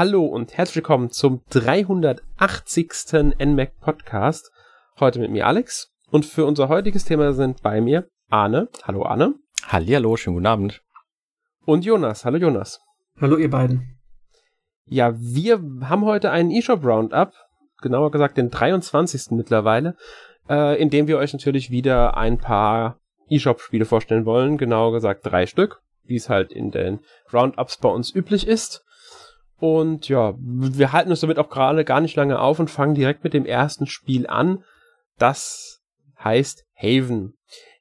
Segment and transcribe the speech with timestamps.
[0.00, 3.34] Hallo und herzlich willkommen zum 380.
[3.38, 4.50] NMAC Podcast.
[4.98, 8.70] Heute mit mir Alex und für unser heutiges Thema sind bei mir Arne.
[8.84, 9.34] Hallo Arne.
[9.66, 10.82] Hallihallo, schönen guten Abend.
[11.66, 12.24] Und Jonas.
[12.24, 12.80] Hallo Jonas.
[13.20, 14.00] Hallo ihr beiden.
[14.86, 17.34] Ja, wir haben heute einen eShop Roundup,
[17.82, 19.32] genauer gesagt den 23.
[19.32, 19.98] mittlerweile,
[20.48, 25.26] äh, in dem wir euch natürlich wieder ein paar eShop Spiele vorstellen wollen, genauer gesagt
[25.26, 27.00] drei Stück, wie es halt in den
[27.34, 28.82] Roundups bei uns üblich ist.
[29.60, 33.22] Und ja, wir halten uns damit auch gerade gar nicht lange auf und fangen direkt
[33.22, 34.64] mit dem ersten Spiel an.
[35.18, 35.82] Das
[36.18, 37.34] heißt Haven.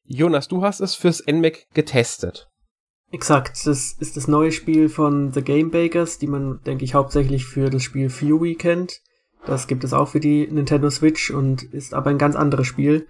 [0.03, 2.49] Jonas, du hast es fürs NMAC getestet.
[3.11, 7.45] Exakt, das ist das neue Spiel von The Game Bakers, die man, denke ich, hauptsächlich
[7.45, 8.99] für das Spiel Fury kennt.
[9.45, 13.07] Das gibt es auch für die Nintendo Switch und ist aber ein ganz anderes Spiel.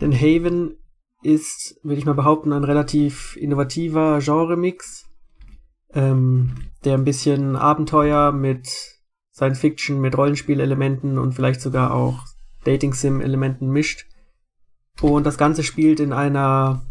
[0.00, 0.76] Denn Haven
[1.22, 5.09] ist, würde ich mal behaupten, ein relativ innovativer Genre-Mix
[5.94, 8.68] ähm, der ein bisschen Abenteuer mit
[9.32, 12.24] Science Fiction, mit Rollenspielelementen und vielleicht sogar auch
[12.64, 14.06] Dating-Sim-Elementen mischt.
[15.00, 16.82] Und das Ganze spielt in einer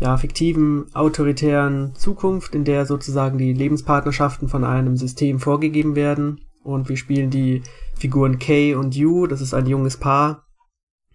[0.00, 6.40] ja, fiktiven, autoritären Zukunft, in der sozusagen die Lebenspartnerschaften von einem System vorgegeben werden.
[6.62, 7.62] Und wir spielen die
[7.94, 10.44] Figuren Kay und Yu, das ist ein junges Paar,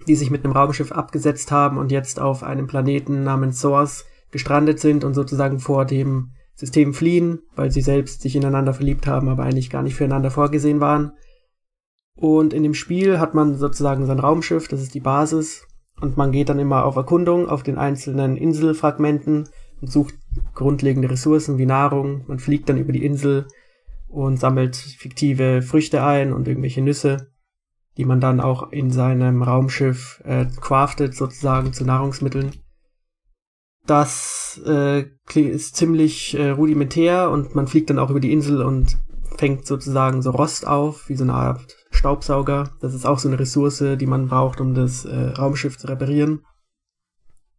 [0.07, 4.79] die sich mit einem Raumschiff abgesetzt haben und jetzt auf einem Planeten namens Source gestrandet
[4.79, 6.31] sind und sozusagen vor dem
[6.61, 10.79] System fliehen, weil sie selbst sich ineinander verliebt haben, aber eigentlich gar nicht füreinander vorgesehen
[10.79, 11.13] waren.
[12.15, 15.65] Und in dem Spiel hat man sozusagen sein Raumschiff, das ist die Basis,
[15.99, 19.49] und man geht dann immer auf Erkundung auf den einzelnen Inselfragmenten
[19.81, 20.13] und sucht
[20.53, 22.25] grundlegende Ressourcen wie Nahrung.
[22.27, 23.47] Man fliegt dann über die Insel
[24.07, 27.31] und sammelt fiktive Früchte ein und irgendwelche Nüsse,
[27.97, 32.51] die man dann auch in seinem Raumschiff äh, craftet, sozusagen zu Nahrungsmitteln.
[33.91, 35.03] Das äh,
[35.35, 38.97] ist ziemlich äh, rudimentär und man fliegt dann auch über die Insel und
[39.37, 42.71] fängt sozusagen so Rost auf, wie so eine Art Staubsauger.
[42.79, 46.45] Das ist auch so eine Ressource, die man braucht, um das äh, Raumschiff zu reparieren.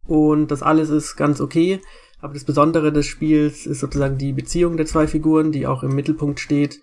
[0.07, 1.79] Und das alles ist ganz okay.
[2.19, 5.93] Aber das Besondere des Spiels ist sozusagen die Beziehung der zwei Figuren, die auch im
[5.93, 6.79] Mittelpunkt steht.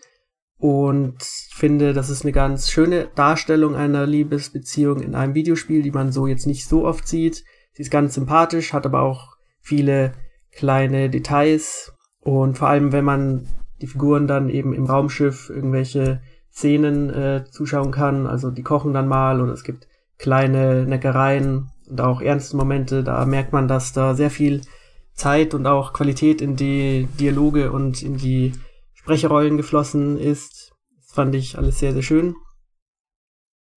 [0.59, 5.91] Und ich finde, das ist eine ganz schöne Darstellung einer Liebesbeziehung in einem Videospiel, die
[5.91, 7.43] man so jetzt nicht so oft sieht.
[7.73, 10.13] Sie ist ganz sympathisch, hat aber auch viele
[10.53, 13.47] kleine Details und vor allem, wenn man
[13.81, 16.21] die Figuren dann eben im Raumschiff irgendwelche
[16.53, 19.89] Szenen äh, zuschauen kann, also die kochen dann mal und es gibt
[20.19, 24.63] kleine Neckereien und auch ernste Momente, da merkt man, dass da sehr viel
[25.15, 28.53] Zeit und auch Qualität in die Dialoge und in die
[28.95, 30.73] Sprecherrollen geflossen ist.
[30.97, 32.35] Das fand ich alles sehr, sehr schön.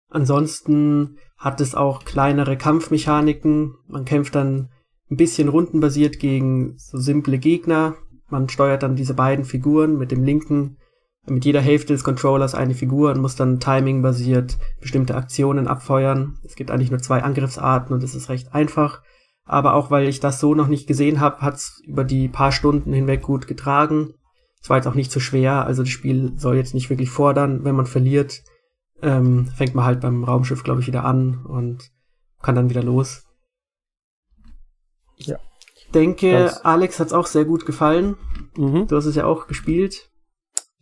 [0.10, 3.76] Ansonsten hat es auch kleinere Kampfmechaniken.
[3.88, 4.70] Man kämpft dann
[5.12, 7.96] ein bisschen rundenbasiert gegen so simple Gegner.
[8.30, 10.78] Man steuert dann diese beiden Figuren mit dem linken,
[11.28, 16.40] mit jeder Hälfte des Controllers eine Figur und muss dann timingbasiert bestimmte Aktionen abfeuern.
[16.44, 19.02] Es gibt eigentlich nur zwei Angriffsarten und es ist recht einfach.
[19.44, 22.54] Aber auch weil ich das so noch nicht gesehen habe, hat es über die paar
[22.54, 24.14] Stunden hinweg gut getragen.
[24.62, 27.10] Es war jetzt auch nicht zu so schwer, also das Spiel soll jetzt nicht wirklich
[27.10, 27.66] fordern.
[27.66, 28.44] Wenn man verliert,
[29.02, 31.92] ähm, fängt man halt beim Raumschiff, glaube ich, wieder an und
[32.42, 33.26] kann dann wieder los.
[35.26, 35.40] Ja.
[35.76, 38.18] Ich denke, Ganz Alex hat's auch sehr gut gefallen.
[38.56, 38.88] Mhm.
[38.88, 40.10] Du hast es ja auch gespielt.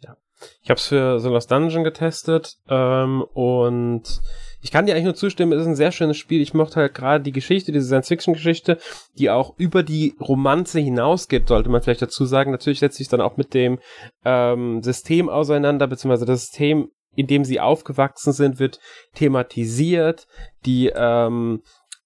[0.03, 0.17] Ja.
[0.61, 4.21] Ich habe es für The Lost Dungeon getestet ähm, und
[4.61, 6.41] ich kann dir eigentlich nur zustimmen, es ist ein sehr schönes Spiel.
[6.41, 8.77] Ich mochte halt gerade die Geschichte, diese Science-Fiction-Geschichte,
[9.17, 12.51] die auch über die Romanze hinausgeht, sollte man vielleicht dazu sagen.
[12.51, 13.79] Natürlich setzt sich dann auch mit dem
[14.25, 18.79] ähm, System auseinander, beziehungsweise das System, in dem sie aufgewachsen sind, wird
[19.15, 20.27] thematisiert.
[20.65, 21.61] Die ähm,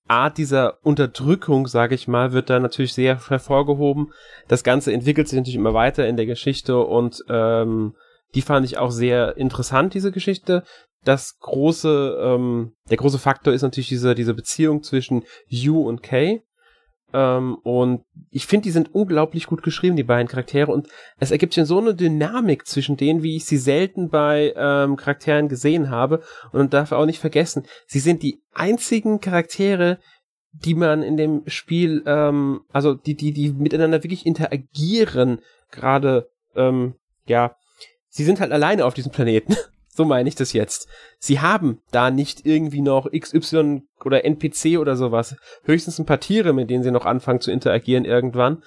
[0.08, 4.12] Art dieser Unterdrückung, sage ich mal, wird da natürlich sehr hervorgehoben.
[4.48, 7.96] Das Ganze entwickelt sich natürlich immer weiter in der Geschichte und ähm,
[8.36, 10.64] die fand ich auch sehr interessant, diese Geschichte.
[11.04, 16.44] Das große, ähm, der große Faktor ist natürlich diese, diese Beziehung zwischen Yu und Kay.
[17.14, 20.72] Ähm, und ich finde, die sind unglaublich gut geschrieben, die beiden Charaktere.
[20.72, 20.88] Und
[21.20, 25.48] es ergibt schon so eine Dynamik zwischen denen, wie ich sie selten bei ähm, Charakteren
[25.48, 26.22] gesehen habe.
[26.52, 30.00] Und man darf auch nicht vergessen, sie sind die einzigen Charaktere,
[30.52, 35.40] die man in dem Spiel, ähm, also die, die, die miteinander wirklich interagieren,
[35.72, 36.96] gerade, ähm,
[37.26, 37.56] ja,
[38.10, 39.56] sie sind halt alleine auf diesem Planeten.
[39.96, 40.88] So meine ich das jetzt.
[41.20, 45.36] Sie haben da nicht irgendwie noch XY oder NPC oder sowas.
[45.64, 48.64] Höchstens ein paar Tiere, mit denen sie noch anfangen zu interagieren irgendwann.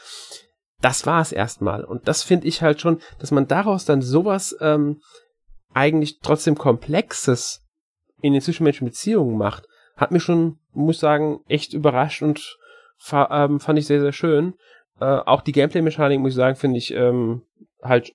[0.81, 1.85] Das war es erstmal.
[1.85, 5.01] Und das finde ich halt schon, dass man daraus dann sowas ähm,
[5.75, 7.63] eigentlich trotzdem Komplexes
[8.23, 12.57] in den zwischenmenschlichen Beziehungen macht, hat mich schon, muss ich sagen, echt überrascht und
[13.13, 14.55] ähm, fand ich sehr, sehr schön.
[15.01, 17.43] Äh, auch die Gameplay-Mechanik, muss ich sagen, finde ich ähm,
[17.83, 18.15] halt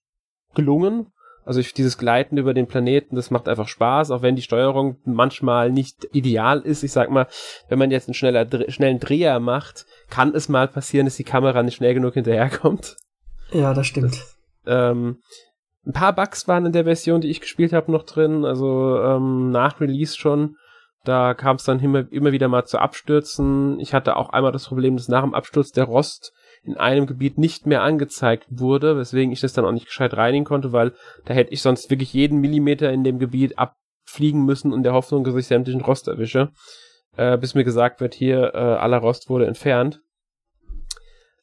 [0.55, 1.11] gelungen.
[1.51, 4.95] Also ich, dieses Gleiten über den Planeten, das macht einfach Spaß, auch wenn die Steuerung
[5.03, 6.81] manchmal nicht ideal ist.
[6.81, 7.27] Ich sag mal,
[7.67, 11.61] wenn man jetzt einen schneller, schnellen Dreher macht, kann es mal passieren, dass die Kamera
[11.61, 12.95] nicht schnell genug hinterherkommt.
[13.51, 14.13] Ja, das stimmt.
[14.13, 15.17] Das, ähm,
[15.85, 19.51] ein paar Bugs waren in der Version, die ich gespielt habe, noch drin, also ähm,
[19.51, 20.55] nach Release schon.
[21.03, 23.77] Da kam es dann immer, immer wieder mal zu Abstürzen.
[23.81, 26.31] Ich hatte auch einmal das Problem, dass nach dem Absturz der Rost
[26.63, 30.45] in einem Gebiet nicht mehr angezeigt wurde, weswegen ich das dann auch nicht gescheit reinigen
[30.45, 30.93] konnte, weil
[31.25, 35.23] da hätte ich sonst wirklich jeden Millimeter in dem Gebiet abfliegen müssen in der Hoffnung,
[35.23, 36.51] dass ich sämtlichen Rost erwische.
[37.17, 40.01] Äh, bis mir gesagt wird, hier, äh, aller Rost wurde entfernt.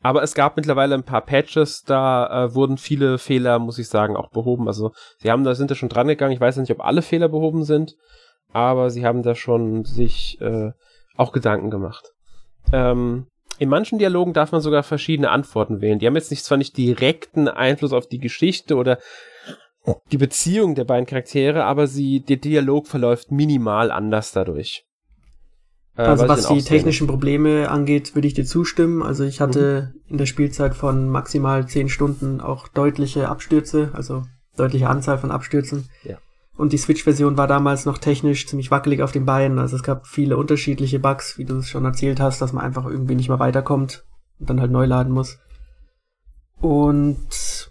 [0.01, 4.17] Aber es gab mittlerweile ein paar Patches, da äh, wurden viele Fehler, muss ich sagen,
[4.17, 4.69] auch behoben.
[4.69, 6.33] Also sie haben da sind da schon dran gegangen.
[6.33, 7.97] Ich weiß nicht, ob alle Fehler behoben sind,
[8.53, 10.71] aber sie haben da schon sich äh,
[11.17, 12.13] auch Gedanken gemacht.
[12.73, 13.27] Ähm,
[13.59, 15.99] in manchen Dialogen darf man sogar verschiedene Antworten wählen.
[15.99, 18.99] Die haben jetzt nicht, zwar nicht direkten Einfluss auf die Geschichte oder
[20.13, 24.85] die Beziehung der beiden Charaktere, aber sie, der Dialog verläuft minimal anders dadurch.
[25.97, 29.03] Äh, also was die technischen Probleme angeht, würde ich dir zustimmen.
[29.03, 30.13] Also ich hatte mhm.
[30.13, 34.25] in der Spielzeit von maximal zehn Stunden auch deutliche Abstürze, also
[34.57, 35.89] deutliche Anzahl von Abstürzen.
[36.05, 36.19] Ja.
[36.59, 39.61] Und die Switch-Version war damals noch technisch ziemlich wackelig auf den Beinen.
[39.61, 42.85] Also es gab viele unterschiedliche Bugs, wie du es schon erzählt hast, dass man einfach
[42.85, 44.05] irgendwie nicht mehr weiterkommt
[44.41, 45.39] und dann halt neu laden muss.
[46.61, 47.71] Und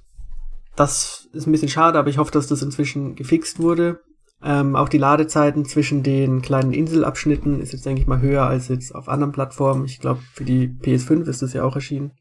[0.78, 4.00] das ist ein bisschen schade, aber ich hoffe, dass das inzwischen gefixt wurde.
[4.42, 8.69] Ähm, auch die Ladezeiten zwischen den kleinen Inselabschnitten ist jetzt, denke ich mal, höher als
[8.69, 9.83] jetzt auf anderen Plattformen.
[9.83, 12.13] Ich glaube, für die PS5 ist das ja auch erschienen.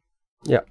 [0.45, 0.63] Ja.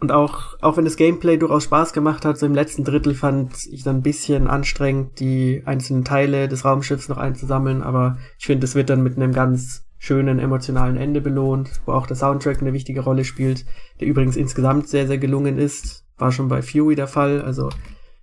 [0.00, 3.66] Und auch, auch wenn das Gameplay durchaus Spaß gemacht hat, so im letzten Drittel fand
[3.66, 8.64] ich dann ein bisschen anstrengend, die einzelnen Teile des Raumschiffs noch einzusammeln, aber ich finde,
[8.64, 12.72] es wird dann mit einem ganz schönen emotionalen Ende belohnt, wo auch der Soundtrack eine
[12.72, 13.66] wichtige Rolle spielt,
[13.98, 16.04] der übrigens insgesamt sehr, sehr gelungen ist.
[16.16, 17.68] War schon bei Fury der Fall, also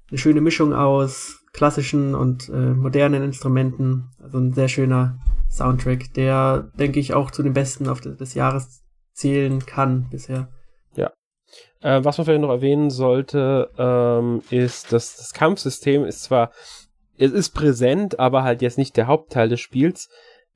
[0.09, 5.19] eine schöne Mischung aus klassischen und äh, modernen Instrumenten, also ein sehr schöner
[5.49, 8.83] Soundtrack, der, denke ich, auch zu den besten auf des Jahres
[9.13, 10.49] zählen kann bisher.
[11.85, 16.51] Äh, was man vielleicht noch erwähnen sollte, ähm, ist, dass das Kampfsystem ist zwar,
[17.15, 20.09] es ist präsent, aber halt jetzt nicht der Hauptteil des Spiels.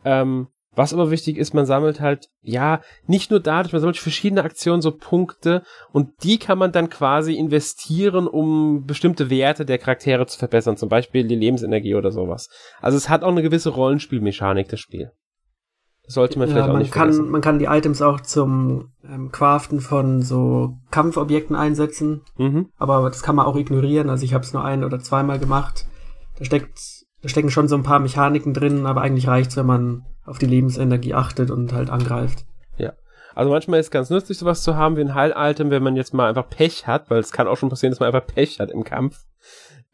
[0.03, 4.43] Ähm, was aber wichtig ist, man sammelt halt, ja, nicht nur dadurch, man sammelt verschiedene
[4.43, 5.61] Aktionen, so Punkte
[5.91, 10.89] und die kann man dann quasi investieren, um bestimmte Werte der Charaktere zu verbessern, zum
[10.89, 12.49] Beispiel die Lebensenergie oder sowas.
[12.81, 15.11] Also es hat auch eine gewisse Rollenspielmechanik, das Spiel
[16.09, 17.31] sollte man vielleicht ja, auch nicht kann, vergessen.
[17.31, 22.69] Man kann die Items auch zum ähm, Craften von so Kampfobjekten einsetzen, mhm.
[22.77, 24.09] aber das kann man auch ignorieren.
[24.09, 25.85] Also ich habe es nur ein oder zweimal gemacht.
[26.39, 26.79] Da steckt,
[27.21, 30.47] da stecken schon so ein paar Mechaniken drin, aber eigentlich reicht's, wenn man auf die
[30.47, 32.43] Lebensenergie achtet und halt angreift.
[32.77, 32.93] Ja.
[33.35, 36.15] Also manchmal ist es ganz nützlich, sowas zu haben wie ein Heil-Item, wenn man jetzt
[36.15, 38.71] mal einfach Pech hat, weil es kann auch schon passieren, dass man einfach Pech hat
[38.71, 39.25] im Kampf.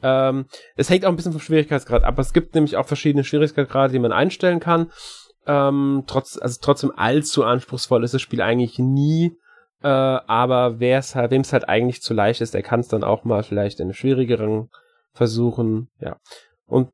[0.02, 0.46] Ähm,
[0.78, 2.18] es hängt auch ein bisschen vom Schwierigkeitsgrad ab.
[2.20, 4.92] Es gibt nämlich auch verschiedene Schwierigkeitsgrade, die man einstellen kann.
[5.48, 9.38] Ähm, trotz, also trotzdem allzu anspruchsvoll ist das Spiel eigentlich nie.
[9.84, 12.88] Äh, aber wer es halt, wem es halt eigentlich zu leicht ist, der kann es
[12.88, 14.70] dann auch mal vielleicht in schwierigeren
[15.14, 15.90] versuchen.
[16.00, 16.18] Ja.
[16.66, 16.90] Und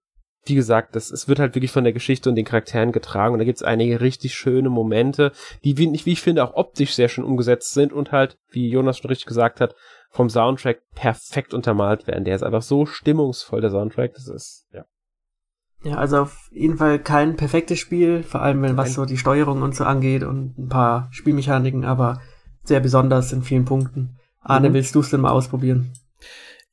[0.45, 3.39] wie gesagt, das, es wird halt wirklich von der Geschichte und den Charakteren getragen und
[3.39, 5.31] da gibt's einige richtig schöne Momente,
[5.63, 8.97] die, wie, wie ich finde, auch optisch sehr schön umgesetzt sind und halt, wie Jonas
[8.97, 9.75] schon richtig gesagt hat,
[10.09, 12.25] vom Soundtrack perfekt untermalt werden.
[12.25, 14.85] Der ist einfach so stimmungsvoll, der Soundtrack, das ist, ja.
[15.83, 19.63] Ja, also auf jeden Fall kein perfektes Spiel, vor allem wenn was so die Steuerung
[19.63, 22.21] und so angeht und ein paar Spielmechaniken, aber
[22.63, 24.17] sehr besonders in vielen Punkten.
[24.41, 24.73] Arne, mhm.
[24.75, 25.91] willst du es denn mal ausprobieren?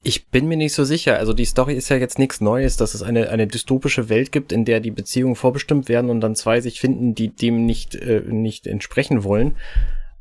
[0.02, 1.16] Ich bin mir nicht so sicher.
[1.16, 4.52] Also die Story ist ja jetzt nichts Neues, dass es eine, eine dystopische Welt gibt,
[4.52, 8.22] in der die Beziehungen vorbestimmt werden und dann zwei sich finden, die dem nicht, äh,
[8.26, 9.56] nicht entsprechen wollen.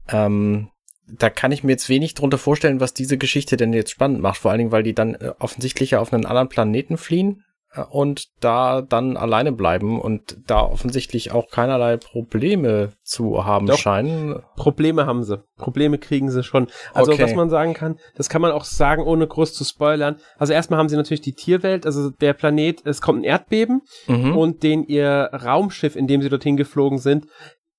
[0.08, 0.70] Ähm,
[1.08, 4.40] da kann ich mir jetzt wenig drunter vorstellen, was diese Geschichte denn jetzt spannend macht.
[4.40, 7.44] Vor allen Dingen, weil die dann äh, offensichtlich ja auf einen anderen Planeten fliehen
[7.90, 14.42] und da dann alleine bleiben und da offensichtlich auch keinerlei Probleme zu haben Doch, scheinen.
[14.56, 15.44] Probleme haben sie.
[15.58, 16.68] Probleme kriegen sie schon.
[16.94, 17.24] Also okay.
[17.24, 20.18] was man sagen kann, das kann man auch sagen, ohne groß zu spoilern.
[20.38, 24.36] Also erstmal haben sie natürlich die Tierwelt, also der Planet, es kommt ein Erdbeben mhm.
[24.36, 27.28] und den ihr Raumschiff, in dem sie dorthin geflogen sind,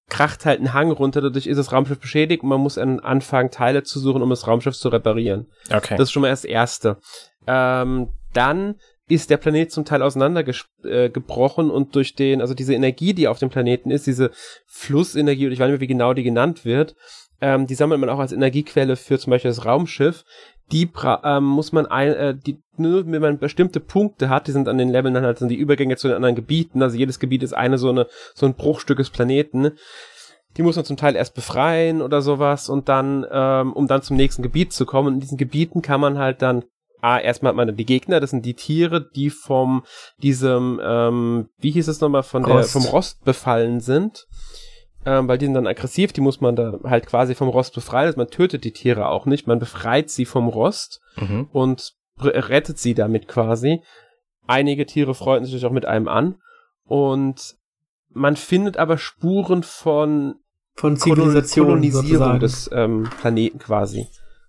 [0.08, 3.82] kracht halt einen Hang runter, dadurch ist das Raumschiff beschädigt und man muss anfangen, Teile
[3.82, 5.48] zu suchen, um das Raumschiff zu reparieren.
[5.70, 5.96] Okay.
[5.96, 6.98] Das ist schon mal das Erste.
[7.46, 8.76] Ähm, dann
[9.08, 13.38] ist der Planet zum Teil auseinandergebrochen äh, und durch den, also diese Energie, die auf
[13.38, 14.30] dem Planeten ist, diese
[14.66, 16.94] Flussenergie, und ich weiß nicht mehr, wie genau die genannt wird,
[17.40, 20.24] ähm, die sammelt man auch als Energiequelle für zum Beispiel das Raumschiff.
[20.72, 20.90] Die
[21.24, 24.76] ähm, muss man ein, äh, die, nur wenn man bestimmte Punkte hat, die sind an
[24.76, 27.54] den Leveln dann halt sind die Übergänge zu den anderen Gebieten, also jedes Gebiet ist
[27.54, 29.72] eine so eine, so ein Bruchstück des Planeten.
[30.56, 34.16] Die muss man zum Teil erst befreien oder sowas und dann, ähm, um dann zum
[34.16, 35.08] nächsten Gebiet zu kommen.
[35.08, 36.64] Und in diesen Gebieten kann man halt dann
[37.00, 39.84] ah, erstmal hat man die Gegner, das sind die Tiere, die vom
[40.22, 42.74] diesem, ähm, wie hieß es nochmal, von Rost.
[42.74, 44.26] der vom Rost befallen sind.
[45.06, 48.06] Ähm, weil die sind dann aggressiv, die muss man da halt quasi vom Rost befreien.
[48.06, 51.48] Also man tötet die Tiere auch nicht, man befreit sie vom Rost mhm.
[51.52, 53.80] und rettet sie damit quasi.
[54.46, 56.36] Einige Tiere freuen sich auch mit einem an.
[56.84, 57.56] Und
[58.10, 60.36] man findet aber Spuren von
[60.74, 64.06] von Zivilisation Kolonisierung des ähm, Planeten quasi.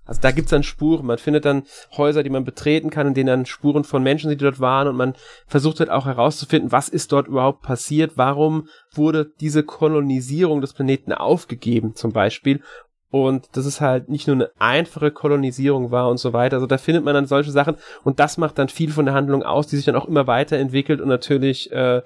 [0.09, 1.05] Also da gibt's dann Spuren.
[1.05, 1.63] Man findet dann
[1.95, 4.87] Häuser, die man betreten kann, in denen dann Spuren von Menschen, die dort waren.
[4.87, 5.13] Und man
[5.45, 8.13] versucht halt auch herauszufinden, was ist dort überhaupt passiert.
[8.15, 12.63] Warum wurde diese Kolonisierung des Planeten aufgegeben, zum Beispiel.
[13.11, 16.55] Und das ist halt nicht nur eine einfache Kolonisierung war und so weiter.
[16.55, 17.75] Also da findet man dann solche Sachen.
[18.03, 21.01] Und das macht dann viel von der Handlung aus, die sich dann auch immer weiterentwickelt.
[21.01, 22.01] Und natürlich, äh,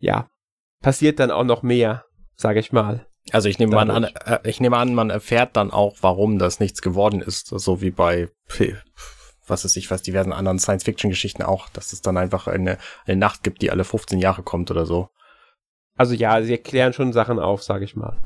[0.00, 0.26] ja,
[0.82, 3.06] passiert dann auch noch mehr, sage ich mal.
[3.32, 6.82] Also ich nehme an, äh, ich nehme an, man erfährt dann auch, warum das nichts
[6.82, 8.28] geworden ist, so wie bei
[9.46, 13.42] was ist ich was diversen anderen Science-Fiction-Geschichten auch, dass es dann einfach eine, eine Nacht
[13.42, 15.08] gibt, die alle 15 Jahre kommt oder so.
[15.96, 18.16] Also ja, sie erklären schon Sachen auf, sage ich mal.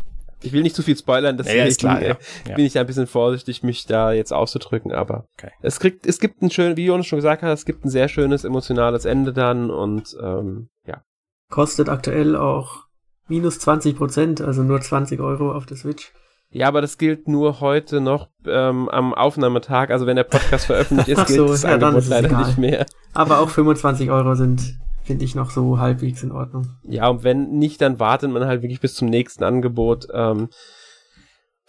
[0.42, 2.16] Ich will nicht zu viel spoilern, deswegen ja, klar, ja.
[2.46, 2.54] Ja.
[2.54, 5.50] bin ich da ein bisschen vorsichtig, mich da jetzt auszudrücken, aber okay.
[5.62, 8.08] es kriegt, es gibt ein schönes, wie Jonas schon gesagt hat, es gibt ein sehr
[8.08, 11.02] schönes emotionales Ende dann und ähm, ja.
[11.50, 12.84] Kostet aktuell auch
[13.28, 16.12] minus 20 Prozent, also nur 20 Euro auf der Switch.
[16.50, 19.90] Ja, aber das gilt nur heute noch ähm, am Aufnahmetag.
[19.90, 22.46] Also wenn der Podcast veröffentlicht ist, gilt so, das ja, Angebot leider egal.
[22.46, 22.86] nicht mehr.
[23.12, 26.68] Aber auch 25 Euro sind, finde ich, noch so halbwegs in Ordnung.
[26.84, 30.06] Ja, und wenn nicht, dann wartet man halt wirklich bis zum nächsten Angebot.
[30.12, 30.48] Ähm,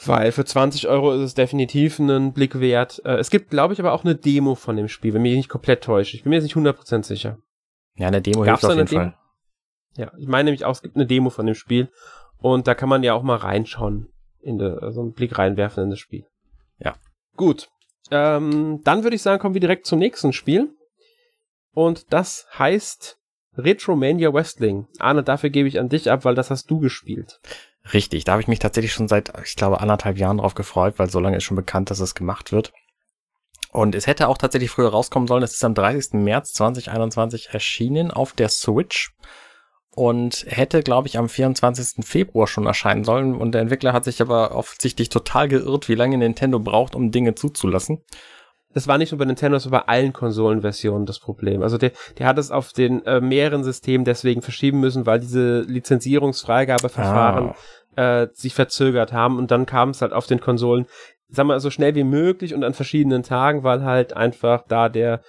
[0.03, 3.01] weil für 20 Euro ist es definitiv einen Blick wert.
[3.05, 5.49] Äh, es gibt, glaube ich, aber auch eine Demo von dem Spiel, wenn mich nicht
[5.49, 6.15] komplett täusche.
[6.15, 7.39] Ich bin mir jetzt nicht 100% sicher.
[7.95, 9.01] Ja, eine Demo Gab's hilft auf jeden Demo?
[9.01, 9.17] Fall.
[9.97, 11.89] Ja, ich meine nämlich auch, es gibt eine Demo von dem Spiel
[12.37, 14.09] und da kann man ja auch mal reinschauen,
[14.41, 16.25] in de, so einen Blick reinwerfen in das Spiel.
[16.79, 16.95] Ja.
[17.37, 17.69] Gut.
[18.11, 20.69] Ähm, dann würde ich sagen, kommen wir direkt zum nächsten Spiel.
[21.73, 23.17] Und das heißt
[23.57, 24.87] Retromania Wrestling.
[24.99, 27.39] Arne, dafür gebe ich an dich ab, weil das hast du gespielt.
[27.93, 31.09] Richtig, da habe ich mich tatsächlich schon seit, ich glaube, anderthalb Jahren drauf gefreut, weil
[31.09, 32.73] so lange ist schon bekannt, dass es gemacht wird.
[33.71, 35.43] Und es hätte auch tatsächlich früher rauskommen sollen.
[35.43, 36.13] Es ist am 30.
[36.13, 39.13] März 2021 erschienen auf der Switch
[39.95, 42.05] und hätte, glaube ich, am 24.
[42.05, 43.35] Februar schon erscheinen sollen.
[43.35, 47.35] Und der Entwickler hat sich aber offensichtlich total geirrt, wie lange Nintendo braucht, um Dinge
[47.35, 48.03] zuzulassen.
[48.73, 51.63] Das war nicht nur bei Nintendo, war bei allen Konsolenversionen das Problem.
[51.63, 55.61] Also der, der hat es auf den äh, mehreren Systemen deswegen verschieben müssen, weil diese
[55.61, 57.53] Lizenzierungsfreigabeverfahren
[57.95, 58.21] ah.
[58.23, 60.87] äh, sich verzögert haben und dann kam es halt auf den Konsolen,
[61.29, 65.21] sagen wir so schnell wie möglich und an verschiedenen Tagen, weil halt einfach da der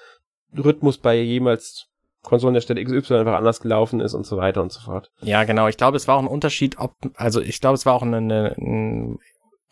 [0.53, 1.87] Rhythmus bei jemals
[2.27, 5.11] Konsolenhersteller XY einfach anders gelaufen ist und so weiter und so fort.
[5.23, 5.69] Ja, genau.
[5.69, 8.19] Ich glaube, es war auch ein Unterschied, ob, also ich glaube, es war auch eine,
[8.19, 9.19] eine, ein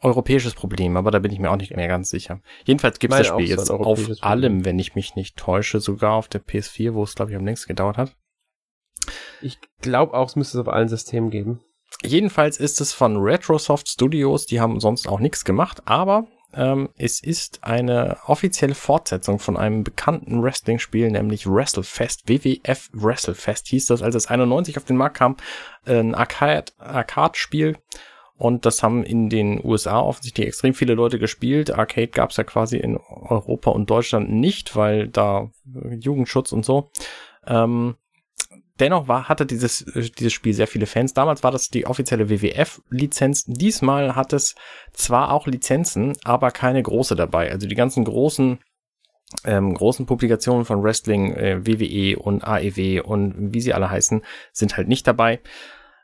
[0.00, 2.40] europäisches Problem, aber da bin ich mir auch nicht mehr ganz sicher.
[2.64, 4.16] Jedenfalls gibt es das Spiel jetzt auf Problem.
[4.20, 7.44] allem, wenn ich mich nicht täusche, sogar auf der PS4, wo es, glaube ich, am
[7.44, 8.14] längsten gedauert hat.
[9.42, 11.60] Ich glaube auch, es müsste es auf allen Systemen geben.
[12.04, 17.20] Jedenfalls ist es von Retrosoft Studios, die haben sonst auch nichts gemacht, aber ähm, es
[17.20, 22.28] ist eine offizielle Fortsetzung von einem bekannten Wrestling-Spiel, nämlich WrestleFest.
[22.28, 25.36] WWF WrestleFest hieß das, als es 91 auf den Markt kam.
[25.84, 27.76] Ein Arcade-Spiel.
[28.36, 31.70] Und das haben in den USA offensichtlich extrem viele Leute gespielt.
[31.70, 36.90] Arcade gab es ja quasi in Europa und Deutschland nicht, weil da Jugendschutz und so.
[37.46, 37.94] Ähm,
[38.80, 41.14] dennoch war, hatte dieses, äh, dieses Spiel sehr viele Fans.
[41.14, 43.44] Damals war das die offizielle WWF-Lizenz.
[43.46, 44.54] Diesmal hat es
[44.92, 47.50] zwar auch Lizenzen, aber keine große dabei.
[47.50, 48.58] Also die ganzen großen
[49.44, 54.76] ähm, großen Publikationen von Wrestling, äh, WWE und AEW und wie sie alle heißen, sind
[54.76, 55.40] halt nicht dabei.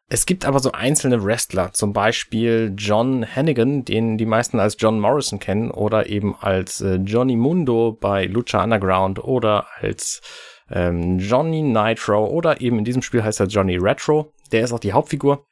[0.09, 4.99] Es gibt aber so einzelne Wrestler, zum Beispiel John Hannigan, den die meisten als John
[4.99, 10.21] Morrison kennen, oder eben als äh, Johnny Mundo bei Lucha Underground oder als
[10.71, 14.33] ähm, Johnny Nitro oder eben in diesem Spiel heißt er Johnny Retro.
[14.53, 15.47] Der ist auch die Hauptfigur.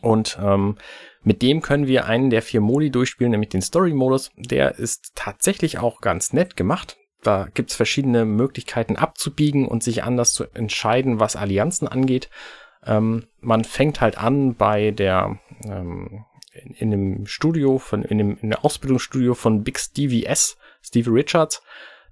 [0.00, 0.76] Und ähm,
[1.22, 4.30] mit dem können wir einen der vier Modi durchspielen, nämlich den Story-Modus.
[4.36, 6.98] Der ist tatsächlich auch ganz nett gemacht.
[7.22, 12.28] Da gibt's verschiedene Möglichkeiten abzubiegen und sich anders zu entscheiden, was Allianzen angeht.
[12.84, 18.38] Ähm, man fängt halt an bei der ähm, in, in dem Studio von in dem
[18.42, 21.62] in der Ausbildungsstudio von Big Stevie S, Stevie Richards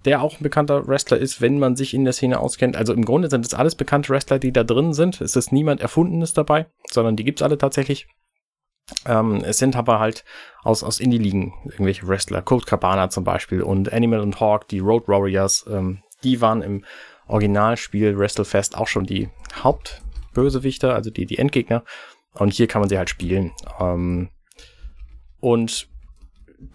[0.05, 2.77] der auch ein bekannter Wrestler ist, wenn man sich in der Szene auskennt.
[2.77, 5.21] Also im Grunde sind es alles bekannte Wrestler, die da drin sind.
[5.21, 8.07] Es ist niemand Erfundenes dabei, sondern die gibt's alle tatsächlich.
[9.07, 10.25] Ähm, es sind aber halt
[10.63, 15.07] aus, aus Indie-Ligen irgendwelche Wrestler, Colt Cabana zum Beispiel und Animal und Hawk, die Road
[15.09, 16.85] Warriors, ähm, die waren im
[17.27, 19.29] Originalspiel WrestleFest auch schon die
[19.63, 21.85] Hauptbösewichter, also die, die Endgegner.
[22.35, 23.53] Und hier kann man sie halt spielen.
[23.81, 24.31] Ähm,
[25.41, 25.89] und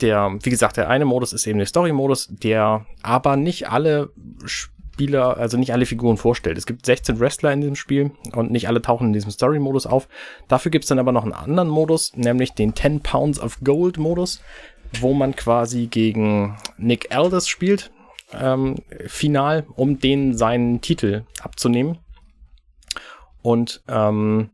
[0.01, 4.09] der, wie gesagt, der eine Modus ist eben der Story-Modus, der aber nicht alle
[4.45, 6.57] Spieler, also nicht alle Figuren vorstellt.
[6.57, 10.07] Es gibt 16 Wrestler in diesem Spiel und nicht alle tauchen in diesem Story-Modus auf.
[10.47, 14.41] Dafür gibt's dann aber noch einen anderen Modus, nämlich den 10 Pounds of Gold-Modus,
[14.99, 17.91] wo man quasi gegen Nick Aldis spielt,
[18.33, 18.75] ähm,
[19.05, 21.99] final, um den seinen Titel abzunehmen.
[23.41, 24.49] Und ähm,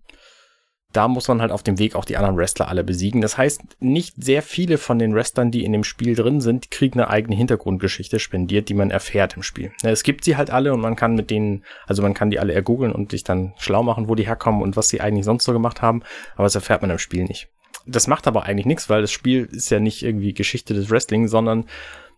[0.94, 3.22] da muss man halt auf dem Weg auch die anderen Wrestler alle besiegen.
[3.22, 7.00] Das heißt, nicht sehr viele von den Wrestlern, die in dem Spiel drin sind, kriegen
[7.00, 9.72] eine eigene Hintergrundgeschichte spendiert, die man erfährt im Spiel.
[9.82, 12.54] Es gibt sie halt alle und man kann mit denen, also man kann die alle
[12.54, 15.52] ergoogeln und sich dann schlau machen, wo die herkommen und was sie eigentlich sonst so
[15.52, 16.04] gemacht haben,
[16.36, 17.50] aber das erfährt man im Spiel nicht.
[17.86, 21.28] Das macht aber eigentlich nichts, weil das Spiel ist ja nicht irgendwie Geschichte des Wrestling,
[21.28, 21.66] sondern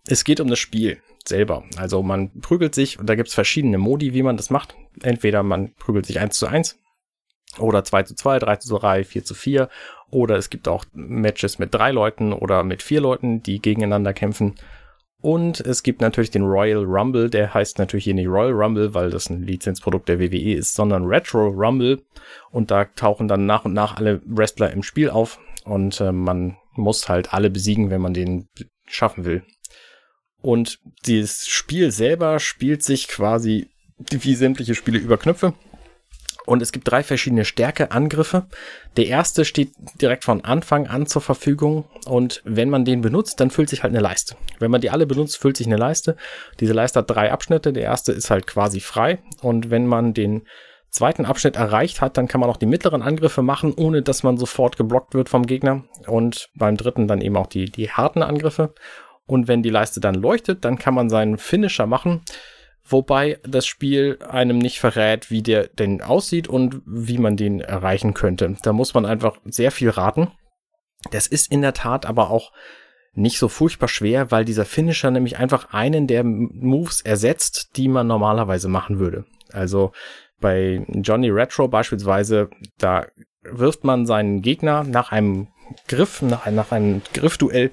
[0.08, 1.63] es geht um das Spiel selber.
[1.77, 4.75] Also man prügelt sich und da gibt's verschiedene Modi, wie man das macht.
[5.01, 6.77] Entweder man prügelt sich eins zu eins
[7.59, 9.69] oder 2 zu 2, 3 zu 3, 4 zu 4.
[10.12, 14.55] Oder es gibt auch Matches mit drei Leuten oder mit vier Leuten, die gegeneinander kämpfen.
[15.19, 19.09] Und es gibt natürlich den Royal Rumble, der heißt natürlich hier nicht Royal Rumble, weil
[19.09, 22.03] das ein Lizenzprodukt der WWE ist, sondern Retro Rumble.
[22.51, 25.39] Und da tauchen dann nach und nach alle Wrestler im Spiel auf.
[25.63, 28.47] Und äh, man muss halt alle besiegen, wenn man den
[28.85, 29.43] schaffen will.
[30.41, 35.53] Und dieses Spiel selber spielt sich quasi wie sämtliche Spiele über Knöpfe.
[36.45, 38.45] Und es gibt drei verschiedene Stärkeangriffe.
[38.97, 39.71] Der erste steht
[40.01, 41.85] direkt von Anfang an zur Verfügung.
[42.05, 44.35] Und wenn man den benutzt, dann füllt sich halt eine Leiste.
[44.59, 46.15] Wenn man die alle benutzt, füllt sich eine Leiste.
[46.59, 47.73] Diese Leiste hat drei Abschnitte.
[47.73, 49.19] Der erste ist halt quasi frei.
[49.41, 50.43] Und wenn man den
[50.89, 54.37] zweiten Abschnitt erreicht hat, dann kann man auch die mittleren Angriffe machen, ohne dass man
[54.37, 55.83] sofort geblockt wird vom Gegner.
[56.07, 58.73] Und beim dritten dann eben auch die, die harten Angriffe.
[59.25, 62.21] Und wenn die Leiste dann leuchtet, dann kann man seinen Finisher machen
[62.87, 68.13] wobei das Spiel einem nicht verrät, wie der denn aussieht und wie man den erreichen
[68.13, 68.55] könnte.
[68.61, 70.31] Da muss man einfach sehr viel raten.
[71.11, 72.51] Das ist in der Tat aber auch
[73.13, 78.07] nicht so furchtbar schwer, weil dieser Finisher nämlich einfach einen der Moves ersetzt, die man
[78.07, 79.25] normalerweise machen würde.
[79.51, 79.91] Also
[80.41, 83.07] bei Johnny Retro beispielsweise, da
[83.43, 85.48] wirft man seinen Gegner nach einem
[85.87, 87.71] Griff, nach, nach einem Griffduell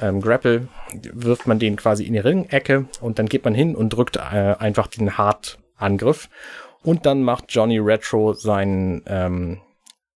[0.00, 0.68] ähm, Grapple
[1.12, 4.20] wirft man den quasi in die Ringecke und dann geht man hin und drückt äh,
[4.58, 6.28] einfach den Hard-Angriff.
[6.82, 9.60] Und dann macht Johnny Retro seinen, ähm,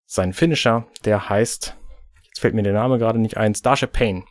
[0.07, 1.77] seinen Finisher, der heißt,
[2.25, 4.25] jetzt fällt mir der Name gerade nicht ein, Starship Pain.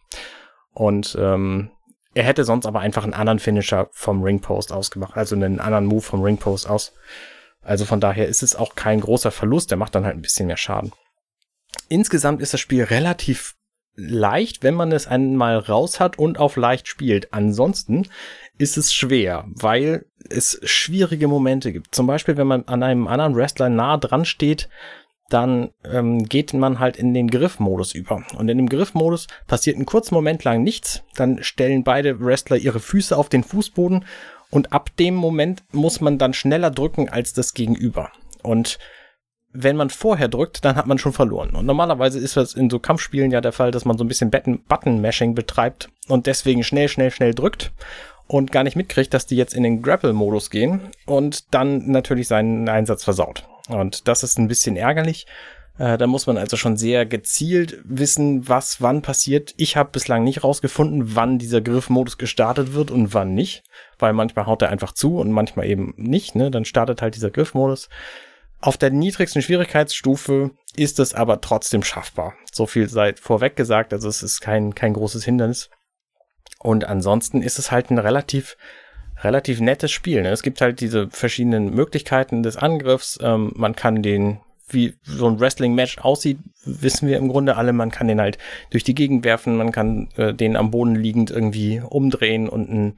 [0.74, 1.70] Und ähm,
[2.16, 6.02] er hätte sonst aber einfach einen anderen Finisher vom Ringpost ausgemacht, also einen anderen Move
[6.02, 6.94] vom Ringpost aus.
[7.62, 10.48] Also von daher ist es auch kein großer Verlust, der macht dann halt ein bisschen
[10.48, 10.92] mehr Schaden.
[11.88, 13.56] Insgesamt ist das Spiel relativ
[13.96, 17.34] leicht, wenn man es einmal raus hat und auf leicht spielt.
[17.34, 18.08] Ansonsten
[18.58, 21.94] ist es schwer, weil es schwierige Momente gibt.
[21.94, 24.70] Zum Beispiel, wenn man an einem anderen Wrestler nah dran steht,
[25.30, 28.24] dann ähm, geht man halt in den Griffmodus über.
[28.38, 31.04] Und in dem Griffmodus passiert einen kurzen Moment lang nichts.
[31.16, 34.06] Dann stellen beide Wrestler ihre Füße auf den Fußboden
[34.52, 38.12] und ab dem Moment muss man dann schneller drücken als das Gegenüber.
[38.44, 38.78] Und
[39.54, 41.52] wenn man vorher drückt, dann hat man schon verloren.
[41.52, 44.32] Und normalerweise ist das in so Kampfspielen ja der Fall, dass man so ein bisschen
[44.32, 47.72] Button-Mashing betreibt und deswegen schnell, schnell, schnell drückt
[48.28, 52.68] und gar nicht mitkriegt, dass die jetzt in den Grapple-Modus gehen und dann natürlich seinen
[52.68, 53.48] Einsatz versaut.
[53.70, 55.28] Und das ist ein bisschen ärgerlich.
[55.78, 59.54] Äh, da muss man also schon sehr gezielt wissen, was wann passiert.
[59.58, 63.64] Ich habe bislang nicht rausgefunden, wann dieser Griffmodus gestartet wird und wann nicht,
[64.00, 66.36] weil manchmal haut er einfach zu und manchmal eben nicht.
[66.36, 66.52] Ne?
[66.52, 67.90] Dann startet halt dieser Griffmodus.
[68.64, 72.34] Auf der niedrigsten Schwierigkeitsstufe ist es aber trotzdem schaffbar.
[72.50, 75.70] So viel sei vorweg gesagt, also es ist kein, kein großes Hindernis.
[76.60, 78.56] Und ansonsten ist es halt ein relativ,
[79.22, 80.22] relativ nettes Spiel.
[80.22, 80.30] Ne?
[80.30, 83.20] Es gibt halt diese verschiedenen Möglichkeiten des Angriffs.
[83.22, 87.74] Ähm, man kann den, wie so ein Wrestling-Match aussieht, wissen wir im Grunde alle.
[87.74, 88.38] Man kann den halt
[88.70, 92.98] durch die Gegend werfen, man kann äh, den am Boden liegend irgendwie umdrehen und ein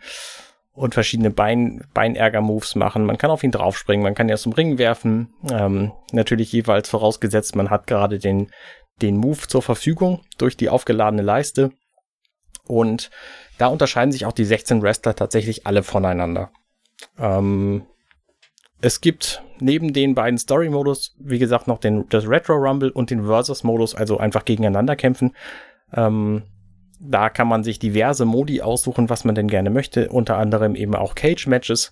[0.76, 3.06] und verschiedene Bein, Beinärger-Moves machen.
[3.06, 5.34] Man kann auf ihn draufspringen, man kann ihn aus dem Ring werfen.
[5.50, 8.52] Ähm, natürlich jeweils vorausgesetzt, man hat gerade den,
[9.02, 11.72] den Move zur Verfügung durch die aufgeladene Leiste.
[12.68, 13.10] Und
[13.58, 16.52] da unterscheiden sich auch die 16 Wrestler tatsächlich alle voneinander.
[17.18, 17.86] Ähm,
[18.82, 23.96] es gibt neben den beiden Story-Modus, wie gesagt, noch den, das Retro-Rumble und den Versus-Modus,
[23.96, 25.36] also einfach gegeneinander kämpfen.
[25.94, 26.44] Ähm,
[26.99, 30.95] da kann man sich diverse Modi aussuchen, was man denn gerne möchte, unter anderem eben
[30.95, 31.91] auch Cage-Matches.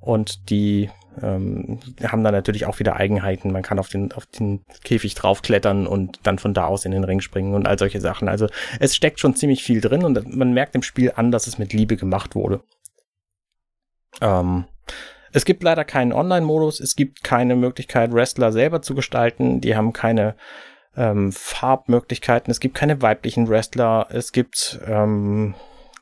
[0.00, 0.90] Und die
[1.22, 3.52] ähm, haben dann natürlich auch wieder Eigenheiten.
[3.52, 7.04] Man kann auf den, auf den Käfig draufklettern und dann von da aus in den
[7.04, 8.28] Ring springen und all solche Sachen.
[8.28, 8.46] Also
[8.80, 11.72] es steckt schon ziemlich viel drin und man merkt im Spiel an, dass es mit
[11.72, 12.62] Liebe gemacht wurde.
[14.20, 14.64] Ähm,
[15.32, 19.60] es gibt leider keinen Online-Modus, es gibt keine Möglichkeit, Wrestler selber zu gestalten.
[19.60, 20.34] Die haben keine
[20.96, 25.54] ähm, Farbmöglichkeiten, es gibt keine weiblichen Wrestler, es gibt ähm,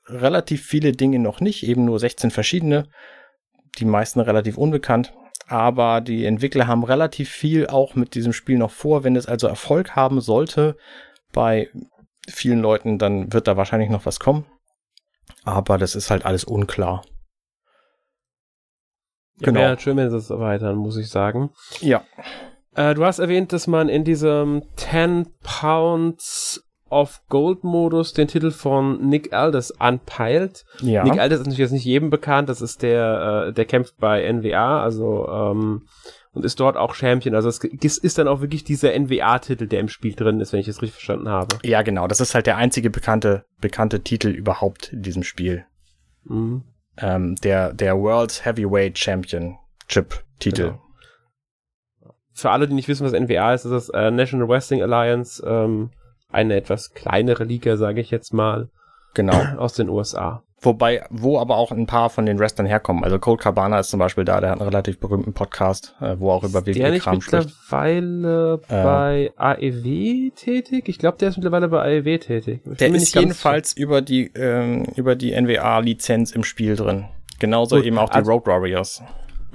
[0.06, 2.88] relativ viele Dinge noch nicht, eben nur 16 verschiedene,
[3.78, 5.12] die meisten relativ unbekannt.
[5.48, 9.04] Aber die Entwickler haben relativ viel auch mit diesem Spiel noch vor.
[9.04, 10.76] Wenn es also Erfolg haben sollte
[11.32, 11.68] bei
[12.28, 14.44] vielen Leuten, dann wird da wahrscheinlich noch was kommen.
[15.44, 17.04] Aber das ist halt alles unklar.
[19.38, 19.60] Ja, genau.
[19.60, 21.50] Wäre schön, wenn sie es erweitern, muss ich sagen.
[21.80, 22.02] Ja.
[22.76, 28.50] Äh, du hast erwähnt, dass man in diesem 10 Pounds of Gold Modus den Titel
[28.50, 30.64] von Nick Aldis anpeilt.
[30.80, 31.02] Ja.
[31.02, 34.30] Nick Aldis ist natürlich jetzt nicht jedem bekannt, das ist der, äh, der kämpft bei
[34.30, 35.88] NWA, also ähm,
[36.32, 37.34] und ist dort auch Champion.
[37.34, 40.68] Also es ist dann auch wirklich dieser NWA-Titel, der im Spiel drin ist, wenn ich
[40.68, 41.58] es richtig verstanden habe.
[41.64, 42.06] Ja, genau.
[42.06, 45.64] Das ist halt der einzige bekannte, bekannte Titel überhaupt in diesem Spiel.
[46.24, 46.62] Mhm.
[46.98, 50.62] Ähm, der, der World Heavyweight Championship-Titel.
[50.62, 50.85] Genau.
[52.36, 55.90] Für alle, die nicht wissen, was NWA ist, ist das äh, National Wrestling Alliance, ähm,
[56.30, 58.68] eine etwas kleinere Liga, sage ich jetzt mal.
[59.14, 59.32] Genau.
[59.58, 60.42] Aus den USA.
[60.60, 63.04] Wobei, wo aber auch ein paar von den Wrestlern herkommen.
[63.04, 66.30] Also Cold Cabana ist zum Beispiel da, der hat einen relativ berühmten Podcast, äh, wo
[66.30, 67.46] auch über WWE-Kram spricht.
[67.46, 70.88] mittlerweile äh, bei AEW tätig?
[70.88, 72.62] Ich glaube, der ist mittlerweile bei AEW tätig.
[72.70, 77.06] Ich der ist jedenfalls über die, ähm, über die NWA-Lizenz im Spiel drin.
[77.38, 79.02] Genauso Gut, eben auch die also, Road Warriors.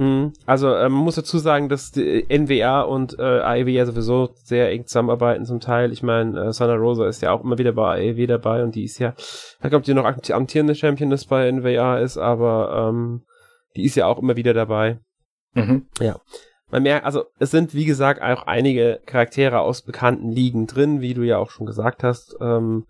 [0.01, 0.33] Mhm.
[0.47, 4.71] Also äh, man muss dazu sagen, dass die NWA und äh, AEW ja sowieso sehr
[4.71, 5.91] eng zusammenarbeiten zum Teil.
[5.91, 8.83] Ich meine, äh, Sana Rosa ist ja auch immer wieder bei AEW dabei und die
[8.83, 13.21] ist ja, ich glaube, die noch amtierende Championess bei NWA ist, aber ähm,
[13.75, 14.97] die ist ja auch immer wieder dabei.
[15.53, 15.85] Mhm.
[15.99, 16.15] Ja.
[16.71, 21.13] Man merkt, also es sind wie gesagt auch einige Charaktere aus bekannten Ligen drin, wie
[21.13, 22.87] du ja auch schon gesagt hast, ähm,